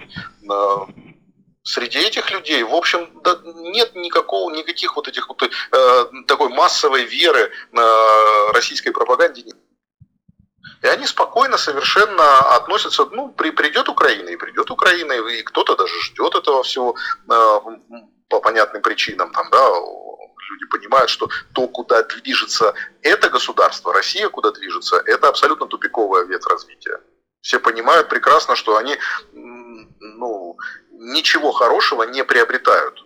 среди 1.63 1.99
этих 1.99 2.29
людей, 2.31 2.63
в 2.63 2.73
общем, 2.73 3.09
да, 3.23 3.39
нет 3.43 3.95
никакого, 3.95 4.51
никаких 4.51 4.95
вот 4.95 5.07
этих 5.07 5.27
вот 5.29 5.41
э, 5.43 6.05
такой 6.27 6.49
массовой 6.49 7.05
веры 7.05 7.51
на 7.71 8.51
российской 8.51 8.91
пропаганде 8.91 9.43
нет. 9.43 9.57
И 10.81 10.87
они 10.87 11.07
спокойно 11.07 11.57
совершенно 11.57 12.55
относятся, 12.55 13.05
ну, 13.05 13.29
при, 13.29 13.51
придет 13.51 13.87
Украина, 13.87 14.29
и 14.29 14.35
придет 14.35 14.69
Украина, 14.69 15.13
и 15.13 15.41
кто-то 15.43 15.77
даже 15.77 15.97
ждет 16.01 16.35
этого 16.35 16.63
всего 16.63 16.95
э, 17.29 17.59
по 18.27 18.41
понятным 18.41 18.81
причинам, 18.81 19.31
там, 19.31 19.49
да, 19.49 19.69
люди 20.53 20.65
понимают, 20.69 21.09
что 21.09 21.29
то, 21.53 21.67
куда 21.67 22.03
движется 22.03 22.73
это 23.01 23.29
государство, 23.29 23.93
Россия 23.93 24.27
куда 24.27 24.51
движется, 24.51 24.97
это 25.05 25.29
абсолютно 25.29 25.67
тупиковая 25.67 26.25
ветвь 26.25 26.47
развития. 26.47 26.99
Все 27.41 27.59
понимают 27.59 28.09
прекрасно, 28.09 28.55
что 28.55 28.77
они 28.77 28.97
ничего 31.03 31.51
хорошего 31.51 32.03
не 32.03 32.23
приобретают 32.23 33.05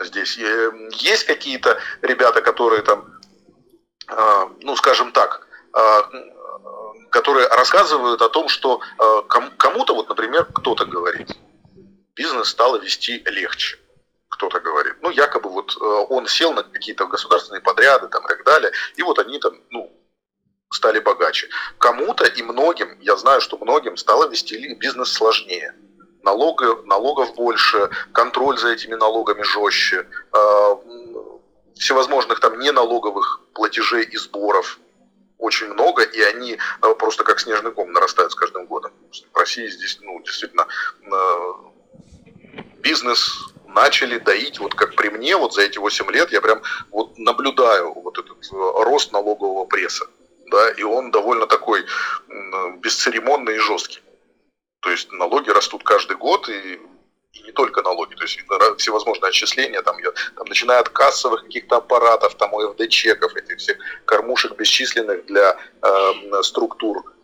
здесь. 0.00 0.36
Есть 0.36 1.24
какие-то 1.24 1.78
ребята, 2.02 2.42
которые 2.42 2.82
там, 2.82 3.04
а, 4.08 4.50
ну, 4.60 4.76
скажем 4.76 5.12
так, 5.12 5.46
а, 5.72 6.10
которые 7.10 7.48
рассказывают 7.48 8.22
о 8.22 8.28
том, 8.28 8.48
что 8.48 8.80
кому-то, 9.58 9.94
вот, 9.94 10.08
например, 10.08 10.44
кто-то 10.44 10.84
говорит, 10.84 11.28
бизнес 12.14 12.48
стало 12.48 12.76
вести 12.76 13.22
легче. 13.26 13.78
Кто-то 14.28 14.60
говорит. 14.60 14.94
Ну, 15.02 15.10
якобы 15.10 15.50
вот 15.50 15.76
он 15.80 16.28
сел 16.28 16.52
на 16.52 16.62
какие-то 16.62 17.06
государственные 17.06 17.62
подряды 17.62 18.06
там, 18.06 18.24
и 18.24 18.28
так 18.28 18.44
далее, 18.44 18.70
и 18.94 19.02
вот 19.02 19.18
они 19.18 19.40
там, 19.40 19.54
ну, 19.70 19.92
стали 20.72 21.00
богаче. 21.00 21.48
Кому-то 21.78 22.24
и 22.24 22.42
многим, 22.42 22.96
я 23.00 23.16
знаю, 23.16 23.40
что 23.40 23.58
многим 23.58 23.96
стало 23.96 24.28
вести 24.28 24.74
бизнес 24.74 25.12
сложнее 25.12 25.74
налога, 26.22 26.82
налогов 26.84 27.34
больше, 27.34 27.90
контроль 28.12 28.58
за 28.58 28.70
этими 28.70 28.94
налогами 28.94 29.42
жестче, 29.42 30.06
э, 30.32 30.76
всевозможных 31.76 32.40
там 32.40 32.58
неналоговых 32.58 33.40
платежей 33.54 34.04
и 34.04 34.16
сборов 34.16 34.78
очень 35.38 35.68
много, 35.68 36.02
и 36.02 36.20
они 36.20 36.58
э, 36.82 36.94
просто 36.98 37.24
как 37.24 37.40
снежный 37.40 37.72
ком 37.72 37.92
нарастают 37.92 38.32
с 38.32 38.34
каждым 38.34 38.66
годом. 38.66 38.92
В 39.32 39.36
России 39.36 39.68
здесь, 39.68 39.98
ну, 40.02 40.20
действительно, 40.22 40.66
э, 41.00 41.52
бизнес 42.78 43.52
начали 43.66 44.18
доить, 44.18 44.58
вот 44.58 44.74
как 44.74 44.96
при 44.96 45.08
мне, 45.08 45.36
вот 45.36 45.54
за 45.54 45.62
эти 45.62 45.78
8 45.78 46.10
лет 46.10 46.32
я 46.32 46.40
прям 46.40 46.60
вот 46.90 47.16
наблюдаю 47.18 47.92
вот 47.92 48.18
этот 48.18 48.36
рост 48.50 49.12
налогового 49.12 49.64
пресса, 49.64 50.06
да, 50.50 50.70
и 50.70 50.82
он 50.82 51.12
довольно 51.12 51.46
такой 51.46 51.86
бесцеремонный 52.78 53.56
и 53.56 53.58
жесткий. 53.58 54.00
То 54.80 54.90
есть 54.90 55.12
налоги 55.12 55.50
растут 55.50 55.82
каждый 55.84 56.16
год, 56.16 56.48
и, 56.48 56.80
и 57.32 57.42
не 57.42 57.52
только 57.52 57.82
налоги, 57.82 58.14
то 58.14 58.24
есть 58.24 58.38
всевозможные 58.78 59.28
отчисления, 59.28 59.82
там, 59.82 59.96
там, 60.36 60.46
начиная 60.46 60.80
от 60.80 60.88
кассовых 60.88 61.42
каких-то 61.42 61.76
аппаратов, 61.76 62.34
там, 62.36 62.54
ОФД-чеков, 62.54 63.36
этих 63.36 63.58
всех 63.58 63.76
кормушек 64.06 64.56
бесчисленных 64.56 65.26
для 65.26 65.56
э, 65.82 66.42
структур 66.42 67.14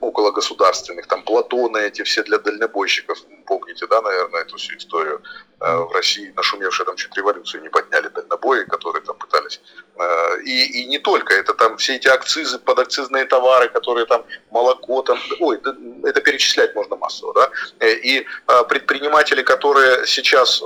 около 0.00 0.32
государственных, 0.32 1.06
там 1.06 1.22
Платоны 1.22 1.78
эти 1.78 2.02
все 2.02 2.22
для 2.22 2.38
дальнобойщиков, 2.38 3.18
помните, 3.46 3.86
да, 3.86 4.02
наверное, 4.02 4.42
эту 4.42 4.56
всю 4.56 4.76
историю 4.76 5.22
э, 5.60 5.76
в 5.76 5.92
России, 5.92 6.32
нашумевшие 6.36 6.86
там 6.86 6.96
чуть 6.96 7.16
революцию 7.16 7.62
не 7.62 7.68
подняли 7.68 8.08
дальнобои, 8.08 8.64
которые 8.64 9.02
там 9.02 9.16
пытались. 9.16 9.60
Э, 9.96 10.40
и, 10.44 10.82
и 10.82 10.86
не 10.86 10.98
только, 10.98 11.34
это 11.34 11.54
там 11.54 11.76
все 11.76 11.96
эти 11.96 12.08
акцизы, 12.08 12.58
подакцизные 12.58 13.24
товары, 13.24 13.68
которые 13.68 14.06
там 14.06 14.24
молоко, 14.50 15.02
там, 15.02 15.18
ой, 15.40 15.60
это 16.04 16.20
перечислять 16.20 16.74
можно 16.74 16.96
массово, 16.96 17.34
да, 17.34 17.50
и 17.86 18.26
предприниматели, 18.68 19.42
которые 19.42 20.06
сейчас, 20.06 20.60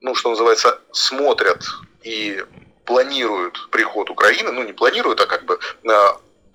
ну, 0.00 0.14
что 0.14 0.30
называется, 0.30 0.80
смотрят 0.92 1.62
и 2.02 2.42
планируют 2.84 3.68
приход 3.70 4.10
Украины, 4.10 4.52
ну 4.52 4.62
не 4.62 4.72
планируют, 4.72 5.20
а 5.20 5.26
как 5.26 5.44
бы 5.44 5.58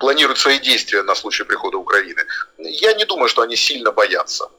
планируют 0.02 0.40
свои 0.40 0.60
действия 0.60 1.04
на 1.04 1.16
случай 1.16 1.44
прихода 1.44 1.78
Украины, 1.78 2.22
я 2.58 2.94
не 2.94 3.06
думаю, 3.06 3.30
что 3.30 3.44
они 3.44 3.56
сильно 3.56 3.92
боятся. 3.92 4.50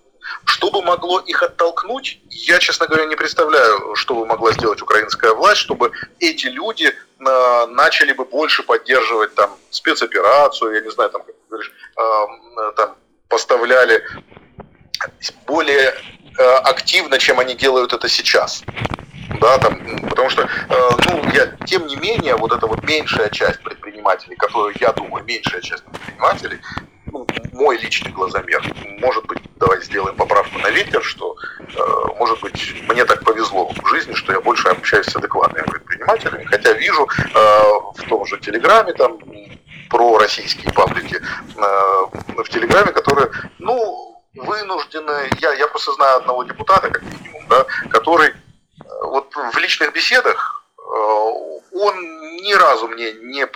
Что 0.45 0.71
бы 0.71 0.83
могло 0.83 1.19
их 1.19 1.43
оттолкнуть, 1.43 2.21
я, 2.31 2.59
честно 2.59 2.87
говоря, 2.87 3.07
не 3.07 3.17
представляю, 3.17 3.97
что 3.97 4.15
бы 4.15 4.25
могла 4.25 4.53
сделать 4.53 4.81
украинская 4.83 5.33
власть, 5.35 5.61
чтобы 5.61 5.91
эти 6.21 6.47
люди 6.47 6.87
э, 6.87 7.67
начали 7.67 8.13
бы 8.13 8.25
больше 8.25 8.63
поддерживать 8.63 9.35
там 9.35 9.51
спецоперацию, 9.71 10.75
я 10.75 10.81
не 10.81 10.91
знаю, 10.91 11.11
там, 11.11 11.23
как 11.23 11.35
ты 11.35 11.43
говоришь, 11.51 11.73
э, 11.97 12.73
там 12.77 12.95
поставляли 13.29 14.05
более 15.47 15.95
активно, 16.65 17.19
чем 17.19 17.41
они 17.41 17.55
делают 17.55 17.93
это 17.93 18.09
сейчас 18.09 18.63
да, 19.41 19.59
там, 19.59 19.81
потому 20.09 20.31
что, 20.31 20.43
э, 20.43 20.49
ну, 21.09 21.23
я, 21.33 21.47
тем 21.67 21.87
не 21.87 21.97
менее, 21.97 22.37
вот 22.37 22.53
эта 22.53 22.67
вот 22.67 22.83
меньшая 22.85 23.29
часть 23.31 23.61
предпринимателей, 24.03 24.37
которую, 24.37 24.75
я 24.81 24.93
думаю, 24.93 25.25
меньшая 25.25 25.61
часть 25.61 25.85
предпринимателей, 25.85 26.61
ну, 27.07 27.27
мой 27.53 27.79
личный 27.79 28.11
глазомер, 28.11 28.63
может 29.01 29.27
быть, 29.27 29.39
давай 29.57 29.83
сделаем 29.83 30.17
поправку 30.17 30.59
на 30.59 30.71
ветер, 30.71 31.03
что, 31.03 31.37
э, 31.61 32.17
может 32.19 32.41
быть, 32.41 32.75
мне 32.89 33.05
так 33.05 33.25
повезло 33.25 33.71
в 33.71 33.87
жизни, 33.89 34.15
что 34.15 34.33
я 34.33 34.41
больше 34.41 34.69
общаюсь 34.69 35.07
с 35.07 35.17
адекватными 35.17 35.67
предпринимателями, 35.67 36.45
хотя 36.45 36.73
вижу 36.73 37.07
э, 37.07 37.39
в 37.95 38.09
том 38.09 38.25
же 38.27 38.39
Телеграме, 38.39 38.93
там, 38.95 39.19
про 39.91 40.19
российские 40.19 40.73
паблики 40.73 41.17
э, 41.17 42.43
в 42.43 42.49
Телеграме, 42.49 42.93
которые, 42.93 43.31
ну, 43.59 44.23
вынуждены, 44.35 45.29
я, 45.41 45.53
я 45.53 45.69
просто 45.69 45.93
знаю 45.93 46.19
одного 46.19 46.45
депутата, 46.45 46.91
как 46.91 47.03
минимум, 47.03 47.47
да, 47.49 47.67
который 47.91 48.33
вот 49.03 49.35
в 49.35 49.59
личных 49.59 49.93
беседах 49.93 50.37
э, 50.37 50.52
ни 52.53 52.59
разу 52.59 52.89
мне 52.89 53.13
не, 53.13 53.47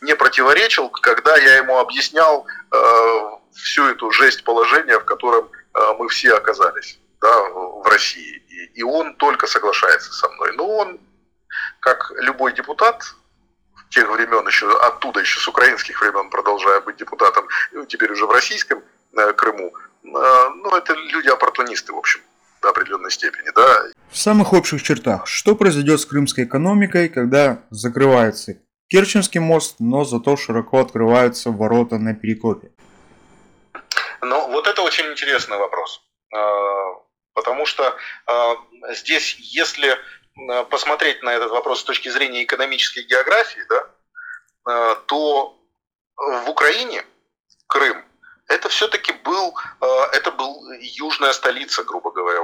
не 0.00 0.16
противоречил, 0.16 0.88
когда 0.88 1.36
я 1.36 1.56
ему 1.56 1.78
объяснял 1.78 2.46
э, 2.70 3.30
всю 3.52 3.86
эту 3.86 4.10
жесть 4.10 4.44
положения, 4.44 4.98
в 4.98 5.04
котором 5.04 5.50
э, 5.74 5.80
мы 5.98 6.08
все 6.08 6.34
оказались 6.34 6.98
да, 7.20 7.42
в 7.50 7.86
России. 7.86 8.42
И, 8.48 8.80
и 8.80 8.82
он 8.82 9.14
только 9.16 9.46
соглашается 9.46 10.12
со 10.12 10.28
мной. 10.28 10.52
Но 10.56 10.68
он, 10.68 11.00
как 11.80 12.12
любой 12.18 12.52
депутат, 12.52 13.14
тех 13.90 14.08
времен 14.08 14.46
еще, 14.46 14.70
оттуда 14.86 15.20
еще 15.20 15.40
с 15.40 15.48
украинских 15.48 16.00
времен, 16.00 16.30
продолжая 16.30 16.80
быть 16.80 16.96
депутатом, 16.96 17.46
теперь 17.88 18.12
уже 18.12 18.26
в 18.26 18.30
российском 18.30 18.82
Крыму, 19.36 19.74
ну, 20.02 20.74
это 20.74 20.94
люди 20.94 21.28
оппортунисты, 21.28 21.92
в 21.92 21.98
общем 21.98 22.22
до 22.62 22.70
определенной 22.70 23.10
степени. 23.10 23.50
Да. 23.54 23.84
В 24.10 24.16
самых 24.16 24.52
общих 24.52 24.82
чертах, 24.82 25.26
что 25.26 25.54
произойдет 25.54 26.00
с 26.00 26.06
крымской 26.06 26.44
экономикой, 26.44 27.08
когда 27.08 27.64
закрывается 27.70 28.54
Керченский 28.88 29.40
мост, 29.40 29.76
но 29.78 30.04
зато 30.04 30.36
широко 30.36 30.78
открываются 30.78 31.50
ворота 31.50 31.98
на 31.98 32.14
Перекопе? 32.14 32.72
Ну, 34.20 34.48
вот 34.50 34.66
это 34.66 34.82
очень 34.82 35.06
интересный 35.06 35.56
вопрос. 35.56 36.02
А, 36.32 36.94
потому 37.34 37.66
что 37.66 37.96
а, 38.26 38.56
здесь, 38.90 39.36
если 39.38 39.96
а, 40.50 40.64
посмотреть 40.64 41.22
на 41.22 41.30
этот 41.30 41.50
вопрос 41.50 41.80
с 41.80 41.84
точки 41.84 42.10
зрения 42.10 42.44
экономической 42.44 43.04
географии, 43.04 43.62
да, 43.68 44.94
то 45.06 45.58
в 46.16 46.50
Украине 46.50 47.02
Крым 47.66 48.04
это 48.46 48.68
все-таки 48.68 49.12
был, 49.24 49.56
это 50.12 50.30
был 50.30 50.70
южная 50.80 51.32
столица, 51.32 51.82
грубо 51.82 52.12
говоря. 52.12 52.41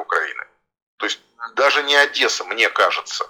То 0.99 1.07
есть 1.07 1.21
даже 1.55 1.83
не 1.83 1.97
Одесса, 1.97 2.45
мне 2.45 2.69
кажется. 2.69 3.29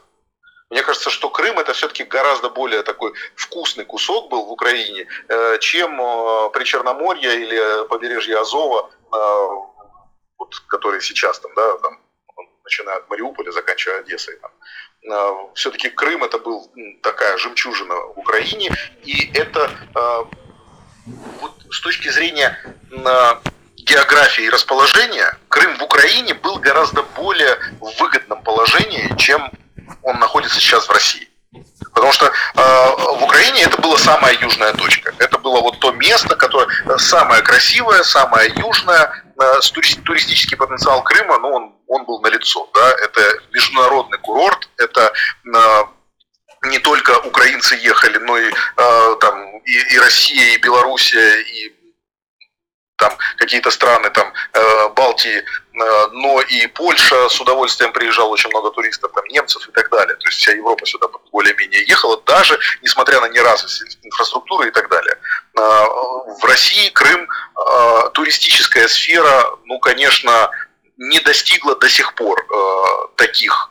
Мне 0.70 0.82
кажется, 0.82 1.08
что 1.10 1.30
Крым 1.30 1.58
это 1.58 1.72
все-таки 1.72 2.04
гораздо 2.04 2.50
более 2.50 2.82
такой 2.82 3.14
вкусный 3.36 3.84
кусок 3.84 4.28
был 4.30 4.44
в 4.44 4.52
Украине, 4.52 5.06
э, 5.28 5.58
чем 5.60 6.00
э, 6.00 6.50
при 6.50 6.64
Черноморье 6.64 7.40
или 7.40 7.88
побережье 7.88 8.38
Азова, 8.38 8.90
вот, 10.38 10.60
которые 10.66 11.00
сейчас 11.00 11.40
там, 11.40 11.54
да, 11.54 11.78
там, 11.78 12.00
начиная 12.64 12.96
от 12.96 13.08
Мариуполя, 13.08 13.50
заканчивая 13.50 14.00
Одессой. 14.00 14.36
Там. 14.36 15.54
Все-таки 15.54 15.88
Крым 15.88 16.24
это 16.24 16.38
был 16.38 16.70
такая 17.02 17.38
жемчужина 17.38 17.94
в 17.94 18.18
Украине, 18.18 18.70
и 19.04 19.30
это 19.32 19.70
вот 21.40 21.52
с 21.70 21.80
точки 21.80 22.08
зрения 22.08 22.58
географии 23.88 24.44
и 24.44 24.50
расположения, 24.50 25.36
Крым 25.48 25.76
в 25.78 25.82
Украине 25.82 26.34
был 26.34 26.56
гораздо 26.56 27.02
более 27.02 27.58
в 27.80 28.00
выгодном 28.00 28.42
положении, 28.42 29.14
чем 29.16 29.50
он 30.02 30.18
находится 30.18 30.60
сейчас 30.60 30.86
в 30.88 30.92
России. 30.92 31.28
Потому 31.94 32.12
что 32.12 32.26
э, 32.26 32.30
в 33.18 33.24
Украине 33.24 33.62
это 33.62 33.80
была 33.80 33.96
самая 33.98 34.36
южная 34.38 34.72
точка. 34.74 35.12
Это 35.18 35.38
было 35.38 35.60
вот 35.60 35.80
то 35.80 35.90
место, 35.92 36.36
которое 36.36 36.68
самое 36.98 37.42
красивое, 37.42 38.02
самое 38.02 38.52
южное. 38.54 39.24
Э, 39.40 39.60
туристический 40.04 40.56
потенциал 40.56 41.02
Крыма, 41.02 41.38
ну, 41.38 41.48
он, 41.48 41.74
он 41.88 42.04
был 42.04 42.20
налицо. 42.20 42.68
Да? 42.74 42.90
Это 43.02 43.20
международный 43.52 44.18
курорт, 44.18 44.68
это 44.76 45.12
э, 45.44 45.84
не 46.64 46.78
только 46.78 47.18
украинцы 47.20 47.74
ехали, 47.76 48.18
но 48.18 48.36
и 48.38 48.50
э, 48.50 49.16
там 49.20 49.58
и, 49.58 49.94
и 49.94 49.98
Россия, 49.98 50.54
и 50.54 50.58
Белоруссия, 50.58 51.40
и 51.40 51.77
там 52.98 53.16
какие-то 53.36 53.70
страны 53.70 54.10
там 54.10 54.32
э, 54.52 54.88
Балтии, 54.90 55.38
э, 55.38 56.06
но 56.12 56.40
и 56.42 56.66
Польша 56.66 57.28
с 57.28 57.40
удовольствием 57.40 57.92
приезжала 57.92 58.28
очень 58.28 58.50
много 58.50 58.70
туристов, 58.70 59.12
там 59.14 59.24
немцев 59.28 59.66
и 59.68 59.72
так 59.72 59.88
далее. 59.90 60.16
То 60.16 60.28
есть 60.28 60.38
вся 60.38 60.52
Европа 60.52 60.84
сюда 60.84 61.06
более-менее 61.32 61.84
ехала, 61.86 62.20
даже 62.26 62.58
несмотря 62.82 63.20
на 63.20 63.28
неразвитость 63.28 63.98
инфраструктуры 64.02 64.68
и 64.68 64.70
так 64.72 64.90
далее. 64.90 65.16
Э, 65.56 65.60
в 65.60 66.44
России 66.44 66.90
Крым 66.90 67.28
туристическая 68.14 68.88
сфера, 68.88 69.44
ну, 69.64 69.78
конечно, 69.78 70.50
не 70.96 71.20
достигла 71.20 71.76
до 71.76 71.88
сих 71.88 72.14
пор 72.14 72.46
таких 73.16 73.70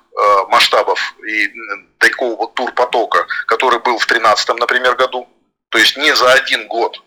масштабов 0.49 0.99
и 1.27 1.49
такого 1.97 2.47
турпотока, 2.51 3.25
который 3.47 3.79
был 3.79 3.97
в 3.97 4.05
2013, 4.05 4.49
например, 4.59 4.95
году. 4.95 5.27
То 5.69 5.77
есть 5.77 5.97
не 5.97 6.15
за 6.15 6.31
один 6.33 6.67
год 6.67 7.01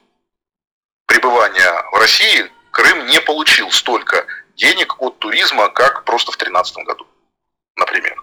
пребывания 1.11 1.73
в 1.91 1.97
России 1.97 2.49
Крым 2.71 3.07
не 3.07 3.21
получил 3.21 3.69
столько 3.73 4.25
денег 4.55 5.03
от 5.03 5.19
туризма, 5.19 5.69
как 5.71 6.05
просто 6.05 6.31
в 6.31 6.37
2013 6.37 6.77
году, 6.85 7.05
например. 7.75 8.23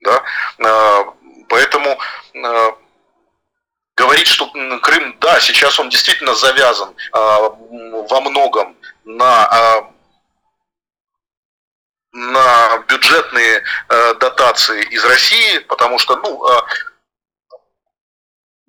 Да? 0.00 0.22
Э, 0.58 1.04
поэтому 1.48 1.96
э, 2.34 2.72
говорить, 3.96 4.26
что 4.26 4.50
Крым, 4.82 5.16
да, 5.20 5.38
сейчас 5.38 5.78
он 5.78 5.88
действительно 5.88 6.34
завязан 6.34 6.94
во 7.12 8.20
многом 8.20 8.76
на 9.04 9.92
на 12.12 12.78
бюджетные 12.88 13.62
э, 13.88 14.14
дотации 14.14 14.82
из 14.84 15.04
России, 15.04 15.58
потому 15.58 15.98
что, 15.98 16.16
ну, 16.16 16.48
э, 16.48 16.62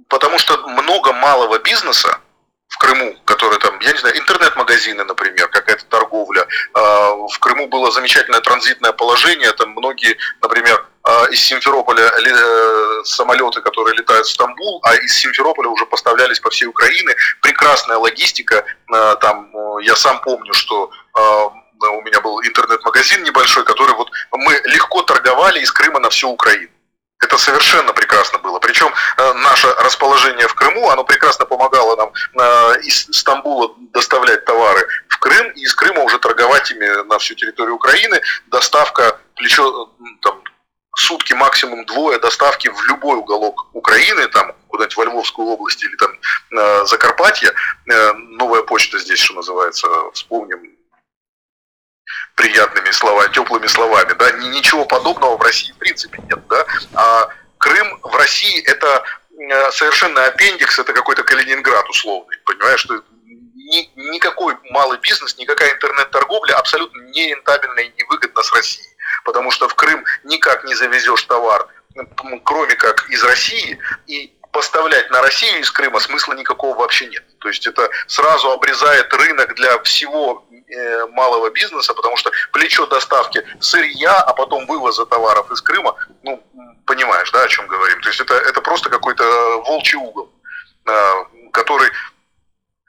потому 0.10 0.38
что 0.38 0.67
много 0.67 1.13
малого 1.13 1.58
бизнеса 1.60 2.20
в 2.67 2.77
Крыму, 2.77 3.15
который 3.25 3.60
там, 3.60 3.80
я 3.80 3.91
не 3.93 3.97
знаю, 3.97 4.17
интернет-магазины, 4.17 5.03
например, 5.03 5.47
какая-то 5.47 5.86
торговля. 5.86 6.45
Э, 6.75 6.80
в 7.27 7.39
Крыму 7.39 7.67
было 7.67 7.91
замечательное 7.91 8.41
транзитное 8.41 8.91
положение, 8.91 9.51
там 9.53 9.69
многие, 9.71 10.17
например, 10.41 10.86
э, 11.08 11.32
из 11.32 11.41
Симферополя 11.41 12.03
э, 12.03 13.03
самолеты, 13.06 13.62
которые 13.62 13.95
летают 13.95 14.27
в 14.27 14.32
Стамбул, 14.32 14.82
а 14.84 14.95
из 14.95 15.17
Симферополя 15.17 15.69
уже 15.69 15.86
поставлялись 15.86 16.39
по 16.39 16.49
всей 16.49 16.65
Украине. 16.65 17.15
Прекрасная 17.41 17.97
логистика, 17.97 18.65
э, 18.93 19.15
там, 19.21 19.49
я 19.82 19.95
сам 19.95 20.19
помню, 20.21 20.53
что 20.53 20.91
у 21.80 22.01
меня 22.01 22.19
был 22.21 22.41
интернет-магазин 22.41 23.23
небольшой, 23.23 23.63
который 23.63 23.95
вот 23.95 24.12
мы 24.32 24.62
легко 24.65 25.03
торговали 25.03 25.60
из 25.60 25.71
Крыма 25.71 25.99
на 25.99 26.10
всю 26.10 26.30
Украину. 26.30 26.69
Это 27.19 27.38
совершенно 27.38 27.93
прекрасно 27.93 28.38
было. 28.39 28.60
Причем 28.60 28.93
э, 29.17 29.34
наше 29.34 29.67
расположение 29.80 30.47
в 30.47 30.53
Крыму, 30.53 30.89
оно 30.89 31.03
прекрасно 31.03 31.45
помогало 31.45 31.95
нам 31.95 32.13
э, 32.39 32.82
из 32.82 33.08
Стамбула 33.12 33.73
доставлять 33.93 34.45
товары 34.45 34.88
в 35.10 35.17
Крым, 35.17 35.49
и 35.51 35.62
из 35.62 35.73
Крыма 35.73 36.03
уже 36.03 36.19
торговать 36.19 36.69
ими 36.71 37.08
на 37.08 37.17
всю 37.17 37.34
территорию 37.34 37.75
Украины. 37.75 38.21
Доставка, 38.47 39.19
плечо, 39.36 39.89
там, 40.21 40.43
сутки 40.95 41.34
максимум 41.34 41.86
двое 41.86 42.19
доставки 42.19 42.67
в 42.67 42.84
любой 42.84 43.17
уголок 43.17 43.67
Украины, 43.73 44.27
там 44.27 44.53
куда-нибудь 44.67 44.97
во 44.97 45.06
Львовскую 45.06 45.47
область 45.47 45.84
или 45.84 45.95
там 45.95 46.12
э, 46.51 46.86
Закарпатье. 46.86 47.51
Новая 47.86 48.62
почта 48.62 48.99
здесь, 48.99 49.19
что 49.19 49.34
называется, 49.34 49.88
вспомним, 50.13 50.77
приятными 52.38 52.91
словами, 52.91 53.34
теплыми 53.34 53.67
словами, 53.67 54.13
да, 54.13 54.32
ничего 54.32 54.86
подобного 54.86 55.38
в 55.38 55.41
России 55.41 55.71
в 55.73 55.78
принципе 55.78 56.19
нет, 56.30 56.39
да, 56.47 56.65
а 56.93 57.30
Крым 57.58 58.00
в 58.04 58.15
России 58.15 58.63
это 58.63 59.04
э, 59.32 59.71
совершенно 59.71 60.23
аппендикс, 60.26 60.78
это 60.78 60.93
какой-то 60.93 61.23
Калининград 61.23 61.89
условный, 61.89 62.38
понимаешь, 62.45 62.80
что 62.80 63.02
ни, 63.26 63.89
никакой 63.95 64.56
малый 64.69 65.00
бизнес, 65.00 65.36
никакая 65.38 65.73
интернет-торговля 65.73 66.54
абсолютно 66.54 67.02
не 67.10 67.28
рентабельна 67.30 67.80
и 67.80 67.91
невыгодна 67.97 68.43
с 68.43 68.54
Россией, 68.54 68.95
потому 69.26 69.50
что 69.50 69.67
в 69.67 69.73
Крым 69.73 70.06
никак 70.23 70.63
не 70.63 70.76
завезешь 70.76 71.23
товар, 71.23 71.67
кроме 72.43 72.76
как 72.76 73.10
из 73.10 73.23
России, 73.23 73.80
и 74.06 74.32
поставлять 74.52 75.10
на 75.12 75.21
Россию 75.21 75.60
из 75.60 75.71
Крыма 75.71 76.00
смысла 76.00 76.34
никакого 76.34 76.76
вообще 76.78 77.08
нет. 77.08 77.23
То 77.39 77.47
есть 77.47 77.67
это 77.67 77.89
сразу 78.08 78.52
обрезает 78.52 79.13
рынок 79.13 79.56
для 79.56 79.78
всего 79.84 80.46
малого 81.12 81.49
бизнеса, 81.49 81.93
потому 81.93 82.17
что 82.17 82.32
плечо 82.51 82.86
доставки 82.88 83.43
сырья, 83.60 84.17
а 84.17 84.34
потом 84.34 84.65
вывоза 84.65 85.06
товаров 85.06 85.49
из 85.51 85.62
Крыма, 85.62 85.95
ну, 86.23 86.43
понимаешь, 86.86 87.32
да, 87.32 87.43
о 87.43 87.47
чем 87.47 87.67
говорим. 87.67 88.01
То 88.01 88.10
есть 88.10 88.21
это, 88.21 88.34
это 88.34 88.62
просто 88.62 88.89
какой-то 88.89 89.23
волчий 89.65 89.97
угол, 89.97 90.32
э, 90.86 91.12
который 91.51 91.89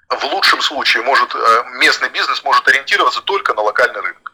в 0.09 0.25
лучшем 0.25 0.61
случае 0.63 1.03
может 1.03 1.35
э, 1.35 1.65
местный 1.79 2.09
бизнес 2.09 2.43
может 2.43 2.67
ориентироваться 2.67 3.21
только 3.21 3.55
на 3.55 3.63
локальный 3.63 4.01
рынок 4.01 4.33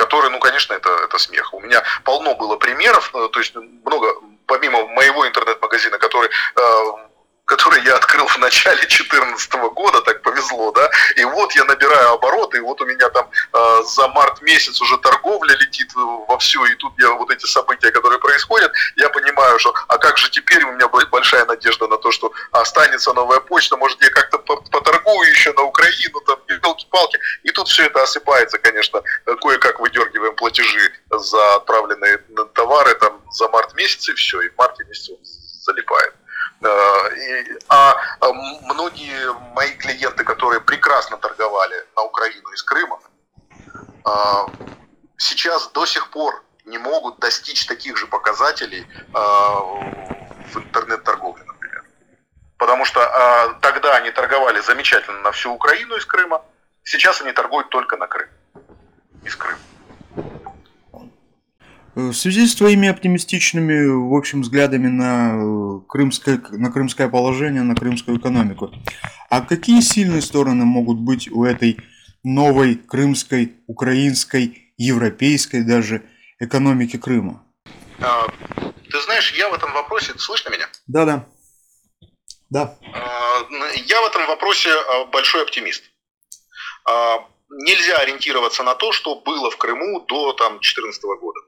который, 0.00 0.30
ну, 0.30 0.38
конечно, 0.38 0.72
это, 0.72 0.88
это 1.04 1.18
смех. 1.18 1.52
У 1.52 1.60
меня 1.60 1.84
полно 2.04 2.34
было 2.34 2.56
примеров, 2.56 3.10
то 3.12 3.38
есть 3.38 3.54
много, 3.54 4.06
помимо 4.46 4.86
моего 4.86 5.28
интернет-магазина, 5.28 5.98
который 5.98 6.30
который 7.50 7.82
я 7.82 7.96
открыл 7.96 8.28
в 8.28 8.38
начале 8.38 8.78
2014 8.78 9.52
года, 9.74 10.00
так 10.02 10.22
повезло, 10.22 10.70
да, 10.70 10.88
и 11.16 11.24
вот 11.24 11.52
я 11.56 11.64
набираю 11.64 12.12
обороты, 12.12 12.58
и 12.58 12.60
вот 12.60 12.80
у 12.80 12.86
меня 12.86 13.08
там 13.08 13.28
э, 13.28 13.82
за 13.82 14.06
март 14.08 14.40
месяц 14.42 14.80
уже 14.80 14.96
торговля 14.98 15.56
летит 15.56 15.90
во 15.94 16.38
все, 16.38 16.64
и 16.66 16.74
тут 16.76 16.92
я 16.98 17.10
вот 17.10 17.28
эти 17.32 17.46
события, 17.46 17.90
которые 17.90 18.20
происходят, 18.20 18.70
я 18.94 19.08
понимаю, 19.08 19.58
что, 19.58 19.74
а 19.88 19.98
как 19.98 20.16
же 20.16 20.30
теперь 20.30 20.64
у 20.64 20.72
меня 20.72 20.86
большая 20.88 21.44
надежда 21.44 21.88
на 21.88 21.96
то, 21.96 22.12
что 22.12 22.32
останется 22.52 23.12
новая 23.12 23.40
почта, 23.40 23.76
может 23.76 24.00
я 24.00 24.10
как-то 24.10 24.38
поторгую 24.38 25.28
еще 25.28 25.52
на 25.52 25.62
Украину, 25.62 26.20
там, 26.20 26.38
елки-палки, 26.46 27.18
и 27.42 27.50
тут 27.50 27.66
все 27.66 27.86
это 27.86 28.00
осыпается, 28.04 28.58
конечно, 28.58 29.02
кое-как 29.42 29.80
выдергиваем 29.80 30.36
платежи 30.36 30.92
за 31.10 31.56
отправленные 31.56 32.18
товары 32.54 32.94
там 32.94 33.20
за 33.32 33.48
март 33.48 33.74
месяц, 33.74 34.08
и 34.08 34.14
все, 34.14 34.40
и 34.42 34.48
в 34.50 34.56
марте 34.56 34.84
месяце 34.84 35.16
залипает. 35.64 36.14
Э, 36.62 37.58
а, 37.68 37.94
а 38.20 38.32
многие 38.32 39.32
мои 39.54 39.70
клиенты, 39.72 40.24
которые 40.24 40.60
прекрасно 40.60 41.16
торговали 41.16 41.86
на 41.96 42.02
Украину 42.02 42.50
из 42.50 42.62
Крыма, 42.62 43.00
а, 44.04 44.46
сейчас 45.16 45.68
до 45.68 45.86
сих 45.86 46.10
пор 46.10 46.44
не 46.66 46.76
могут 46.78 47.18
достичь 47.18 47.66
таких 47.66 47.96
же 47.96 48.06
показателей 48.06 48.86
в 49.12 50.56
интернет-торговле, 50.56 51.42
например. 51.44 51.84
Потому 52.58 52.84
что 52.84 53.58
тогда 53.60 53.96
они 53.96 54.10
торговали 54.10 54.60
замечательно 54.60 55.18
на 55.20 55.32
всю 55.32 55.52
Украину 55.52 55.96
из 55.96 56.06
Крыма, 56.06 56.44
сейчас 56.84 57.20
они 57.22 57.32
торгуют 57.32 57.70
только 57.70 57.96
на 57.96 58.06
Крым, 58.06 58.28
из 59.24 59.34
Крыма. 59.34 59.58
В 61.94 62.12
связи 62.12 62.46
с 62.46 62.54
твоими 62.54 62.88
оптимистичными, 62.88 63.86
в 63.86 64.14
общем, 64.16 64.42
взглядами 64.42 64.86
на 64.86 65.32
э, 65.34 65.80
крымское, 65.88 66.40
на 66.50 66.70
крымское 66.70 67.08
положение, 67.08 67.62
на 67.62 67.74
крымскую 67.74 68.18
экономику, 68.18 68.70
а 69.28 69.40
какие 69.40 69.80
сильные 69.80 70.22
стороны 70.22 70.64
могут 70.64 70.98
быть 70.98 71.28
у 71.30 71.44
этой 71.44 71.78
новой 72.22 72.76
крымской, 72.76 73.56
украинской, 73.66 74.72
европейской 74.76 75.62
даже 75.62 76.02
экономики 76.38 76.96
Крыма? 76.96 77.44
А, 78.00 78.28
ты 78.90 79.00
знаешь, 79.02 79.32
я 79.32 79.48
в 79.48 79.54
этом 79.54 79.72
вопросе... 79.72 80.12
Слышно 80.16 80.50
меня? 80.50 80.68
Да, 80.86 81.04
да. 81.04 81.26
Да. 82.50 82.78
А, 82.94 83.46
я 83.74 84.00
в 84.02 84.06
этом 84.06 84.26
вопросе 84.26 84.70
а, 84.70 85.04
большой 85.06 85.42
оптимист. 85.42 85.84
А, 86.84 87.26
нельзя 87.48 87.98
ориентироваться 87.98 88.62
на 88.62 88.74
то, 88.74 88.92
что 88.92 89.16
было 89.16 89.50
в 89.50 89.56
Крыму 89.56 90.00
до 90.06 90.32
2014 90.32 91.02
года. 91.20 91.40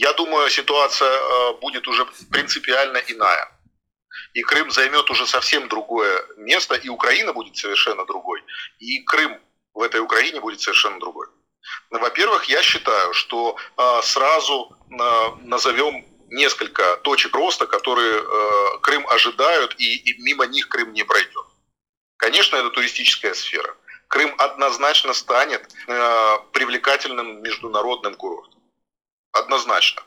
Я 0.00 0.12
думаю, 0.12 0.48
ситуация 0.48 1.10
э, 1.10 1.52
будет 1.54 1.88
уже 1.88 2.06
принципиально 2.30 2.98
иная. 2.98 3.50
И 4.32 4.42
Крым 4.42 4.70
займет 4.70 5.10
уже 5.10 5.26
совсем 5.26 5.68
другое 5.68 6.24
место, 6.36 6.76
и 6.76 6.88
Украина 6.88 7.32
будет 7.32 7.56
совершенно 7.56 8.06
другой, 8.06 8.40
и 8.78 9.02
Крым 9.02 9.40
в 9.74 9.82
этой 9.82 10.00
Украине 10.00 10.40
будет 10.40 10.60
совершенно 10.60 11.00
другой. 11.00 11.26
Во-первых, 11.90 12.44
я 12.44 12.62
считаю, 12.62 13.12
что 13.12 13.56
э, 13.56 14.00
сразу 14.04 14.70
э, 14.70 14.94
назовем 15.42 16.06
несколько 16.30 16.96
точек 16.98 17.34
роста, 17.34 17.66
которые 17.66 18.22
Крым 18.82 19.04
ожидают, 19.08 19.74
и 19.80 20.14
мимо 20.22 20.46
них 20.46 20.68
Крым 20.68 20.92
не 20.92 21.02
пройдет. 21.02 21.46
Конечно, 22.18 22.56
это 22.56 22.70
туристическая 22.70 23.34
сфера. 23.34 23.74
Крым 24.08 24.34
однозначно 24.38 25.14
станет 25.14 25.62
привлекательным 26.52 27.42
международным 27.42 28.14
курортом. 28.14 28.57
Однозначно. 29.32 30.02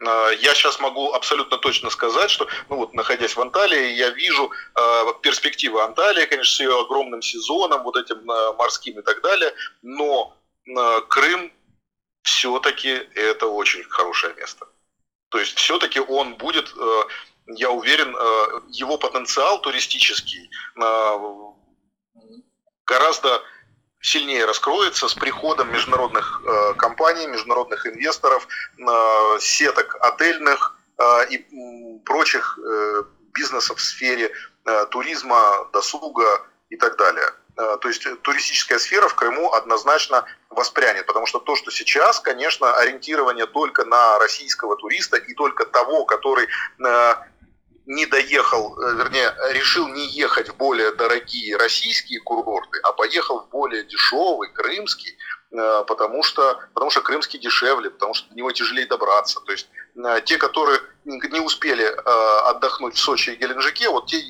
А, 0.00 0.30
я 0.30 0.54
сейчас 0.54 0.78
могу 0.80 1.12
абсолютно 1.12 1.58
точно 1.58 1.90
сказать, 1.90 2.30
что, 2.30 2.46
ну 2.68 2.76
вот, 2.76 2.94
находясь 2.94 3.36
в 3.36 3.40
Анталии, 3.40 3.92
я 3.92 4.10
вижу 4.10 4.50
э, 4.74 5.04
перспективы 5.22 5.82
Анталии, 5.82 6.26
конечно, 6.26 6.54
с 6.54 6.60
ее 6.60 6.80
огромным 6.80 7.22
сезоном, 7.22 7.82
вот 7.82 7.96
этим 7.96 8.30
э, 8.30 8.52
морским 8.54 8.98
и 8.98 9.02
так 9.02 9.20
далее, 9.22 9.52
но 9.82 10.36
э, 10.66 11.00
Крым 11.08 11.52
все-таки 12.22 12.90
это 13.14 13.46
очень 13.46 13.82
хорошее 13.84 14.34
место. 14.34 14.66
То 15.30 15.38
есть 15.38 15.58
все-таки 15.58 16.00
он 16.00 16.34
будет, 16.34 16.72
э, 16.76 17.02
я 17.56 17.70
уверен, 17.70 18.14
э, 18.14 18.60
его 18.70 18.98
потенциал 18.98 19.60
туристический 19.60 20.50
э, 20.76 21.18
гораздо 22.86 23.42
сильнее 24.00 24.44
раскроется 24.44 25.08
с 25.08 25.14
приходом 25.14 25.72
международных 25.72 26.40
э, 26.44 26.74
компаний, 26.74 27.26
международных 27.26 27.86
инвесторов, 27.86 28.46
э, 28.78 29.38
сеток 29.40 29.96
отельных 30.00 30.76
э, 30.98 31.02
и 31.30 32.00
прочих 32.04 32.58
бизнесов 33.34 33.78
в 33.78 33.82
сфере 33.82 34.32
туризма, 34.90 35.68
досуга 35.72 36.46
и 36.70 36.76
так 36.76 36.96
далее. 36.96 37.30
То 37.54 37.88
есть 37.88 38.06
туристическая 38.22 38.78
сфера 38.78 39.08
в 39.08 39.14
Крыму 39.14 39.52
однозначно 39.52 40.24
воспрянет, 40.48 41.06
потому 41.06 41.26
что 41.26 41.38
то, 41.38 41.54
что 41.56 41.70
сейчас, 41.70 42.20
конечно, 42.20 42.74
ориентирование 42.76 43.46
только 43.46 43.84
на 43.84 44.18
российского 44.18 44.76
туриста 44.76 45.16
и 45.16 45.34
только 45.34 45.66
того, 45.66 46.04
который 46.04 46.48
не 47.88 48.04
доехал, 48.04 48.78
э, 48.78 48.94
вернее, 48.96 49.34
решил 49.50 49.88
не 49.88 50.06
ехать 50.08 50.50
в 50.50 50.56
более 50.56 50.92
дорогие 50.92 51.56
российские 51.56 52.20
курорты, 52.20 52.78
а 52.82 52.92
поехал 52.92 53.40
в 53.40 53.48
более 53.48 53.82
дешевый, 53.82 54.52
крымский, 54.52 55.16
э, 55.50 55.84
потому 55.86 56.22
что, 56.22 56.60
потому 56.74 56.90
что 56.90 57.00
крымский 57.00 57.38
дешевле, 57.38 57.88
потому 57.88 58.12
что 58.12 58.28
до 58.28 58.34
него 58.34 58.52
тяжелее 58.52 58.86
добраться. 58.86 59.40
То 59.40 59.52
есть 59.52 59.68
э, 59.96 60.20
те, 60.26 60.36
которые 60.36 60.80
не 61.04 61.40
успели 61.40 61.84
отдохнуть 62.50 62.96
в 62.96 63.00
Сочи 63.00 63.30
и 63.30 63.36
Геленджике, 63.36 63.88
вот 63.88 64.06
те 64.06 64.22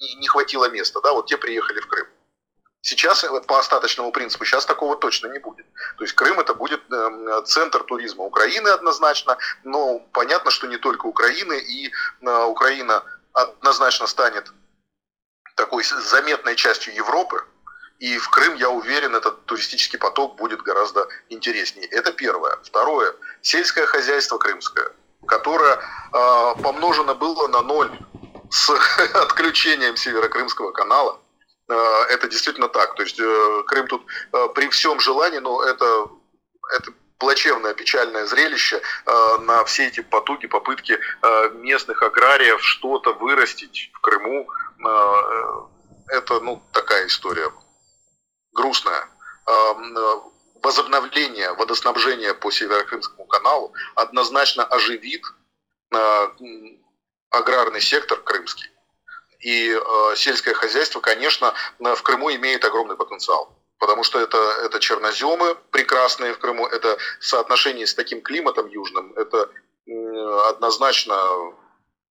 не 0.00 0.26
хватило 0.26 0.68
места, 0.68 1.00
да, 1.00 1.12
вот 1.12 1.26
те 1.26 1.36
приехали 1.36 1.78
в 1.78 1.86
Крым. 1.86 2.08
Сейчас 2.86 3.24
э, 3.24 3.40
по 3.48 3.58
остаточному 3.58 4.12
принципу, 4.12 4.44
сейчас 4.44 4.64
такого 4.64 4.96
точно 4.96 5.26
не 5.26 5.40
будет. 5.40 5.66
То 5.98 6.04
есть 6.04 6.14
Крым 6.14 6.38
это 6.38 6.54
будет 6.54 6.80
эм, 6.92 7.44
центр 7.44 7.82
туризма 7.82 8.22
Украины 8.22 8.68
однозначно, 8.68 9.38
но 9.64 9.98
понятно, 10.12 10.52
что 10.52 10.68
не 10.68 10.76
только 10.76 11.06
Украины, 11.06 11.58
и 11.58 11.88
э, 11.88 12.44
Украина 12.44 13.02
однозначно 13.32 14.06
станет 14.06 14.52
такой 15.56 15.82
заметной 15.82 16.54
частью 16.54 16.94
Европы, 16.94 17.44
и 17.98 18.18
в 18.18 18.30
Крым, 18.30 18.54
я 18.54 18.70
уверен, 18.70 19.16
этот 19.16 19.46
туристический 19.46 19.98
поток 19.98 20.36
будет 20.36 20.62
гораздо 20.62 21.08
интереснее. 21.28 21.88
Это 21.88 22.12
первое. 22.12 22.56
Второе. 22.62 23.16
Сельское 23.42 23.86
хозяйство 23.86 24.38
крымское, 24.38 24.92
которое 25.26 25.74
э, 25.74 26.62
помножено 26.62 27.16
было 27.16 27.48
на 27.48 27.62
ноль 27.62 27.90
с 28.48 28.70
отключением 29.14 29.96
Северокрымского 29.96 30.70
канала– 30.70 31.20
это 31.68 32.28
действительно 32.28 32.68
так. 32.68 32.94
То 32.94 33.02
есть 33.02 33.18
э, 33.18 33.62
Крым 33.66 33.86
тут 33.88 34.04
э, 34.32 34.48
при 34.54 34.68
всем 34.68 35.00
желании, 35.00 35.38
но 35.38 35.62
это, 35.62 36.08
это 36.76 36.92
плачевное, 37.18 37.74
печальное 37.74 38.26
зрелище 38.26 38.82
на 39.40 39.64
все 39.64 39.86
эти 39.86 40.00
потуги, 40.00 40.46
попытки 40.46 41.00
местных 41.54 42.02
аграриев 42.02 42.62
что-то 42.62 43.14
вырастить 43.14 43.90
в 43.94 44.00
Крыму. 44.00 44.46
Это 46.08 46.40
ну, 46.40 46.62
такая 46.72 47.06
история 47.06 47.50
грустная. 48.52 49.08
Возобновление 50.62 51.54
водоснабжения 51.54 52.34
по 52.34 52.50
Северокрымскому 52.50 53.24
каналу 53.24 53.72
однозначно 53.94 54.64
оживит 54.64 55.22
аграрный 57.30 57.80
сектор 57.80 58.20
крымский 58.20 58.75
и 59.46 59.70
э, 59.70 60.16
сельское 60.16 60.54
хозяйство, 60.54 61.00
конечно, 61.00 61.54
в 61.78 62.02
Крыму 62.02 62.34
имеет 62.34 62.64
огромный 62.64 62.96
потенциал. 62.96 63.56
Потому 63.78 64.02
что 64.02 64.18
это, 64.18 64.38
это 64.64 64.80
черноземы 64.80 65.54
прекрасные 65.70 66.32
в 66.32 66.38
Крыму, 66.38 66.66
это 66.66 66.98
соотношение 67.20 67.86
с 67.86 67.94
таким 67.94 68.22
климатом 68.22 68.66
южным, 68.66 69.12
это 69.14 69.48
э, 69.86 69.92
однозначно 70.48 71.16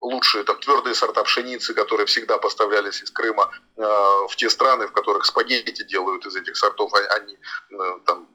лучшие 0.03 0.45
там 0.45 0.59
твердые 0.59 0.95
сорта 0.95 1.25
пшеницы, 1.25 1.73
которые 1.73 2.05
всегда 2.05 2.37
поставлялись 2.37 3.03
из 3.03 3.11
Крыма 3.11 3.51
э, 3.77 3.83
в 3.83 4.37
те 4.37 4.51
страны, 4.51 4.87
в 4.87 4.93
которых 4.93 5.25
спагетти 5.25 5.85
делают 5.85 6.27
из 6.27 6.37
этих 6.37 6.55
сортов, 6.59 6.93
а 6.93 6.99
они 7.15 7.39
э, 7.71 7.99
там 8.05 8.29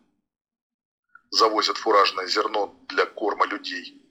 завозят 1.29 1.77
фуражное 1.77 2.25
зерно 2.25 2.73
для 2.87 3.05
корма 3.05 3.45
людей 3.45 4.06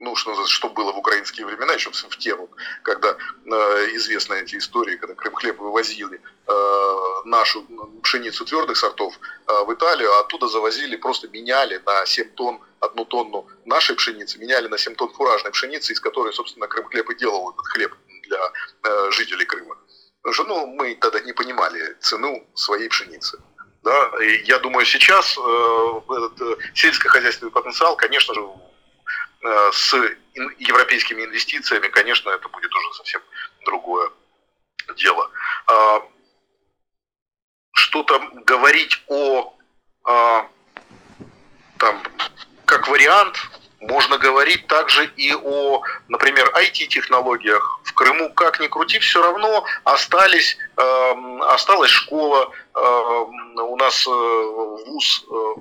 ну, 0.00 0.16
что, 0.16 0.68
было 0.70 0.92
в 0.92 0.98
украинские 0.98 1.46
времена, 1.46 1.74
еще 1.74 1.90
в 1.90 2.16
тему, 2.16 2.48
когда 2.82 3.10
э, 3.10 3.50
известны 3.96 4.34
эти 4.34 4.56
истории, 4.56 4.96
когда 4.96 5.14
Крымхлеб 5.14 5.58
вывозили 5.58 6.20
э, 6.46 7.22
нашу 7.26 7.66
пшеницу 8.02 8.46
твердых 8.46 8.78
сортов 8.78 9.14
э, 9.46 9.64
в 9.64 9.74
Италию, 9.74 10.10
а 10.12 10.20
оттуда 10.20 10.48
завозили, 10.48 10.96
просто 10.96 11.28
меняли 11.28 11.82
на 11.84 12.06
7 12.06 12.30
тонн 12.30 12.60
одну 12.80 13.04
тонну 13.04 13.46
нашей 13.66 13.94
пшеницы, 13.94 14.38
меняли 14.38 14.68
на 14.68 14.78
7 14.78 14.94
тонн 14.94 15.12
фуражной 15.12 15.52
пшеницы, 15.52 15.92
из 15.92 16.00
которой, 16.00 16.32
собственно, 16.32 16.66
Крымхлеб 16.66 17.10
и 17.10 17.14
делал 17.16 17.50
этот 17.50 17.66
хлеб 17.66 17.94
для 18.26 18.52
э, 18.84 19.10
жителей 19.10 19.44
Крыма. 19.44 19.76
Потому 20.22 20.34
что 20.34 20.44
ну, 20.44 20.66
мы 20.66 20.94
тогда 20.94 21.20
не 21.20 21.34
понимали 21.34 21.96
цену 22.00 22.46
своей 22.54 22.88
пшеницы. 22.88 23.38
Да? 23.82 24.12
И 24.22 24.44
я 24.44 24.58
думаю, 24.58 24.86
сейчас 24.86 25.36
э, 25.36 26.00
этот 26.08 26.40
э, 26.40 26.56
сельскохозяйственный 26.74 27.52
потенциал, 27.52 27.96
конечно 27.96 28.34
же, 28.34 28.40
с 29.42 29.94
ин- 30.34 30.54
европейскими 30.58 31.24
инвестициями, 31.24 31.88
конечно, 31.88 32.30
это 32.30 32.48
будет 32.48 32.74
уже 32.74 32.94
совсем 32.94 33.22
другое 33.64 34.10
дело. 34.96 35.30
А, 35.66 36.02
что-то 37.72 38.18
говорить 38.44 39.02
о 39.08 39.54
а, 40.04 40.46
там, 41.78 42.02
как 42.66 42.88
вариант, 42.88 43.36
можно 43.80 44.18
говорить 44.18 44.66
также 44.66 45.06
и 45.16 45.34
о, 45.34 45.82
например, 46.08 46.52
IT-технологиях. 46.54 47.80
В 47.84 47.94
Крыму, 47.94 48.32
как 48.34 48.60
ни 48.60 48.66
крути, 48.66 48.98
все 48.98 49.22
равно 49.22 49.64
остались, 49.84 50.58
э, 50.76 51.38
осталась 51.48 51.90
школа, 51.90 52.52
э, 52.74 52.78
у 52.78 53.76
нас 53.76 54.06
э, 54.06 54.10
вуз 54.10 55.24
э, 55.30 55.60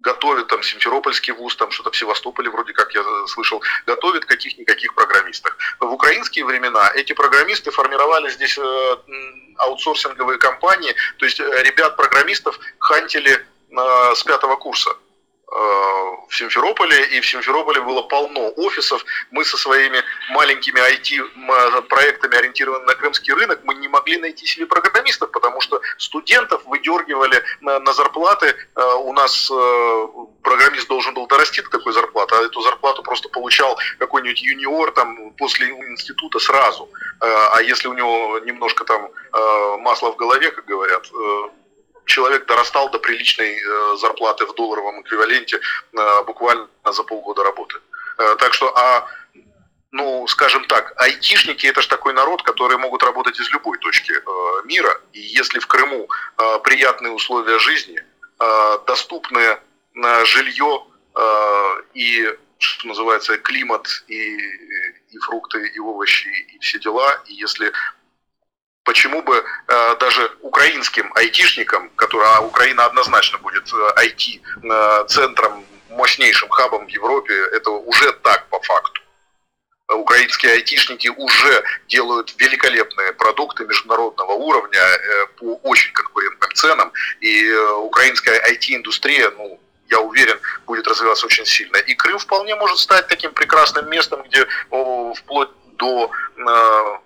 готовит, 0.00 0.46
там, 0.48 0.62
Симферопольский 0.62 1.32
вуз, 1.32 1.56
там, 1.56 1.70
что-то 1.70 1.90
в 1.90 1.96
Севастополе, 1.96 2.50
вроде 2.50 2.72
как 2.72 2.94
я 2.94 3.02
слышал, 3.26 3.62
готовит 3.86 4.24
каких-никаких 4.24 4.94
программистов. 4.94 5.56
В 5.80 5.92
украинские 5.92 6.44
времена 6.44 6.90
эти 6.94 7.12
программисты 7.12 7.70
формировали 7.70 8.30
здесь 8.30 8.58
э, 8.58 8.96
аутсорсинговые 9.56 10.38
компании, 10.38 10.94
то 11.18 11.24
есть 11.24 11.40
э, 11.40 11.62
ребят-программистов 11.62 12.58
хантили 12.78 13.32
э, 13.70 14.14
с 14.14 14.22
пятого 14.22 14.56
курса 14.56 14.90
в 15.50 16.30
Симферополе, 16.30 17.06
и 17.16 17.20
в 17.20 17.26
Симферополе 17.26 17.80
было 17.80 18.02
полно 18.02 18.52
офисов. 18.56 19.04
Мы 19.30 19.44
со 19.44 19.56
своими 19.56 20.02
маленькими 20.30 20.78
IT-проектами, 20.78 22.36
ориентированными 22.36 22.86
на 22.86 22.94
крымский 22.94 23.32
рынок, 23.32 23.60
мы 23.64 23.74
не 23.74 23.88
могли 23.88 24.18
найти 24.18 24.46
себе 24.46 24.66
программистов, 24.66 25.30
потому 25.30 25.60
что 25.60 25.80
студентов 25.96 26.62
выдергивали 26.66 27.42
на, 27.60 27.78
на 27.80 27.92
зарплаты. 27.92 28.54
Э, 28.76 28.94
у 28.96 29.12
нас 29.12 29.50
э, 29.50 30.06
программист 30.42 30.88
должен 30.88 31.14
был 31.14 31.26
дорасти 31.26 31.62
до 31.62 31.70
такой 31.70 31.92
зарплаты, 31.92 32.34
а 32.34 32.42
эту 32.42 32.60
зарплату 32.60 33.02
просто 33.02 33.28
получал 33.30 33.78
какой-нибудь 33.98 34.42
юниор 34.42 34.92
там 34.92 35.32
после 35.38 35.68
института 35.68 36.38
сразу. 36.38 36.90
Э, 37.20 37.26
а 37.52 37.62
если 37.62 37.88
у 37.88 37.94
него 37.94 38.38
немножко 38.40 38.84
там 38.84 39.10
масла 39.80 40.12
в 40.12 40.16
голове, 40.16 40.50
как 40.50 40.64
говорят, 40.64 41.06
человек 42.08 42.46
дорастал 42.46 42.90
до 42.90 42.98
приличной 42.98 43.56
э, 43.56 43.96
зарплаты 43.98 44.46
в 44.46 44.54
долларовом 44.54 45.02
эквиваленте 45.02 45.58
э, 45.58 46.24
буквально 46.24 46.68
за 46.84 47.02
полгода 47.04 47.44
работы. 47.44 47.76
Э, 48.18 48.36
так 48.38 48.54
что, 48.54 48.76
а, 48.76 49.06
ну, 49.92 50.26
скажем 50.26 50.64
так, 50.64 50.94
айтишники 50.96 51.66
это 51.66 51.82
же 51.82 51.88
такой 51.88 52.12
народ, 52.14 52.42
которые 52.42 52.78
могут 52.78 53.02
работать 53.02 53.38
из 53.38 53.48
любой 53.50 53.78
точки 53.78 54.12
мира. 54.66 55.00
И 55.12 55.20
если 55.20 55.60
в 55.60 55.66
Крыму 55.66 56.08
приятные 56.62 57.12
условия 57.12 57.58
жизни, 57.58 58.02
доступное 58.86 59.60
жилье 60.24 60.84
и 61.94 62.36
что 62.58 62.88
называется, 62.88 63.38
климат 63.38 64.04
и, 64.08 64.36
и 65.10 65.18
фрукты, 65.26 65.66
и 65.68 65.78
овощи, 65.78 66.28
и 66.54 66.58
все 66.58 66.78
дела. 66.80 67.22
И 67.26 67.34
если 67.34 67.72
почему 68.88 69.20
бы 69.20 69.44
э, 69.66 69.96
даже 70.00 70.30
украинским 70.40 71.12
айтишникам, 71.14 71.90
которые, 71.90 72.30
а 72.30 72.40
Украина 72.40 72.86
однозначно 72.86 73.36
будет 73.38 73.70
IT-центром, 73.96 75.52
э, 75.60 75.94
мощнейшим 75.94 76.48
хабом 76.48 76.86
в 76.86 76.88
Европе, 76.88 77.34
это 77.52 77.70
уже 77.70 78.12
так 78.12 78.46
по 78.48 78.58
факту. 78.60 79.02
Украинские 79.92 80.52
айтишники 80.52 81.08
уже 81.08 81.64
делают 81.88 82.34
великолепные 82.38 83.12
продукты 83.12 83.66
международного 83.66 84.32
уровня 84.32 84.80
э, 84.80 85.26
по 85.38 85.60
очень 85.64 85.92
конкурентным 85.92 86.50
ценам, 86.54 86.90
и 87.20 87.44
э, 87.44 87.72
украинская 87.72 88.40
IT-индустрия, 88.52 89.30
ну, 89.36 89.60
я 89.90 90.00
уверен, 90.00 90.40
будет 90.66 90.88
развиваться 90.88 91.26
очень 91.26 91.44
сильно. 91.44 91.76
И 91.76 91.94
Крым 91.94 92.18
вполне 92.18 92.54
может 92.54 92.78
стать 92.78 93.06
таким 93.08 93.32
прекрасным 93.32 93.90
местом, 93.90 94.22
где 94.22 94.46
о, 94.70 95.12
вплоть 95.12 95.50
до 95.76 96.10
э, 96.36 96.98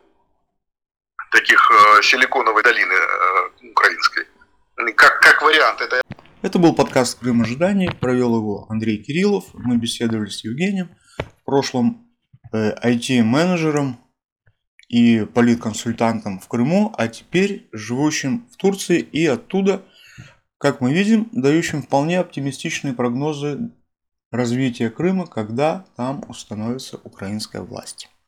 таких 1.32 1.70
э, 1.70 2.02
силиконовой 2.02 2.62
долины 2.62 2.92
э, 2.92 3.70
украинской. 3.70 4.26
Как, 4.94 5.20
как 5.20 5.42
вариант. 5.42 5.80
Это... 5.80 6.02
это 6.42 6.58
был 6.58 6.74
подкаст 6.74 7.18
«Крым 7.18 7.42
ожиданий». 7.42 7.90
Провел 8.00 8.36
его 8.36 8.66
Андрей 8.68 9.02
Кириллов. 9.02 9.46
Мы 9.54 9.76
беседовали 9.76 10.28
с 10.28 10.44
Евгением. 10.44 10.90
В 11.18 11.44
прошлом 11.44 12.06
IT-менеджером 12.52 13.98
э, 13.98 14.50
и 14.88 15.24
политконсультантом 15.24 16.38
в 16.38 16.48
Крыму, 16.48 16.94
а 16.98 17.08
теперь 17.08 17.68
живущим 17.72 18.46
в 18.52 18.56
Турции 18.56 19.00
и 19.00 19.26
оттуда, 19.26 19.82
как 20.58 20.82
мы 20.82 20.92
видим, 20.92 21.30
дающим 21.32 21.82
вполне 21.82 22.20
оптимистичные 22.20 22.92
прогнозы 22.92 23.70
развития 24.30 24.90
Крыма, 24.90 25.26
когда 25.26 25.86
там 25.96 26.24
установится 26.28 26.98
украинская 27.04 27.62
власть. 27.62 28.11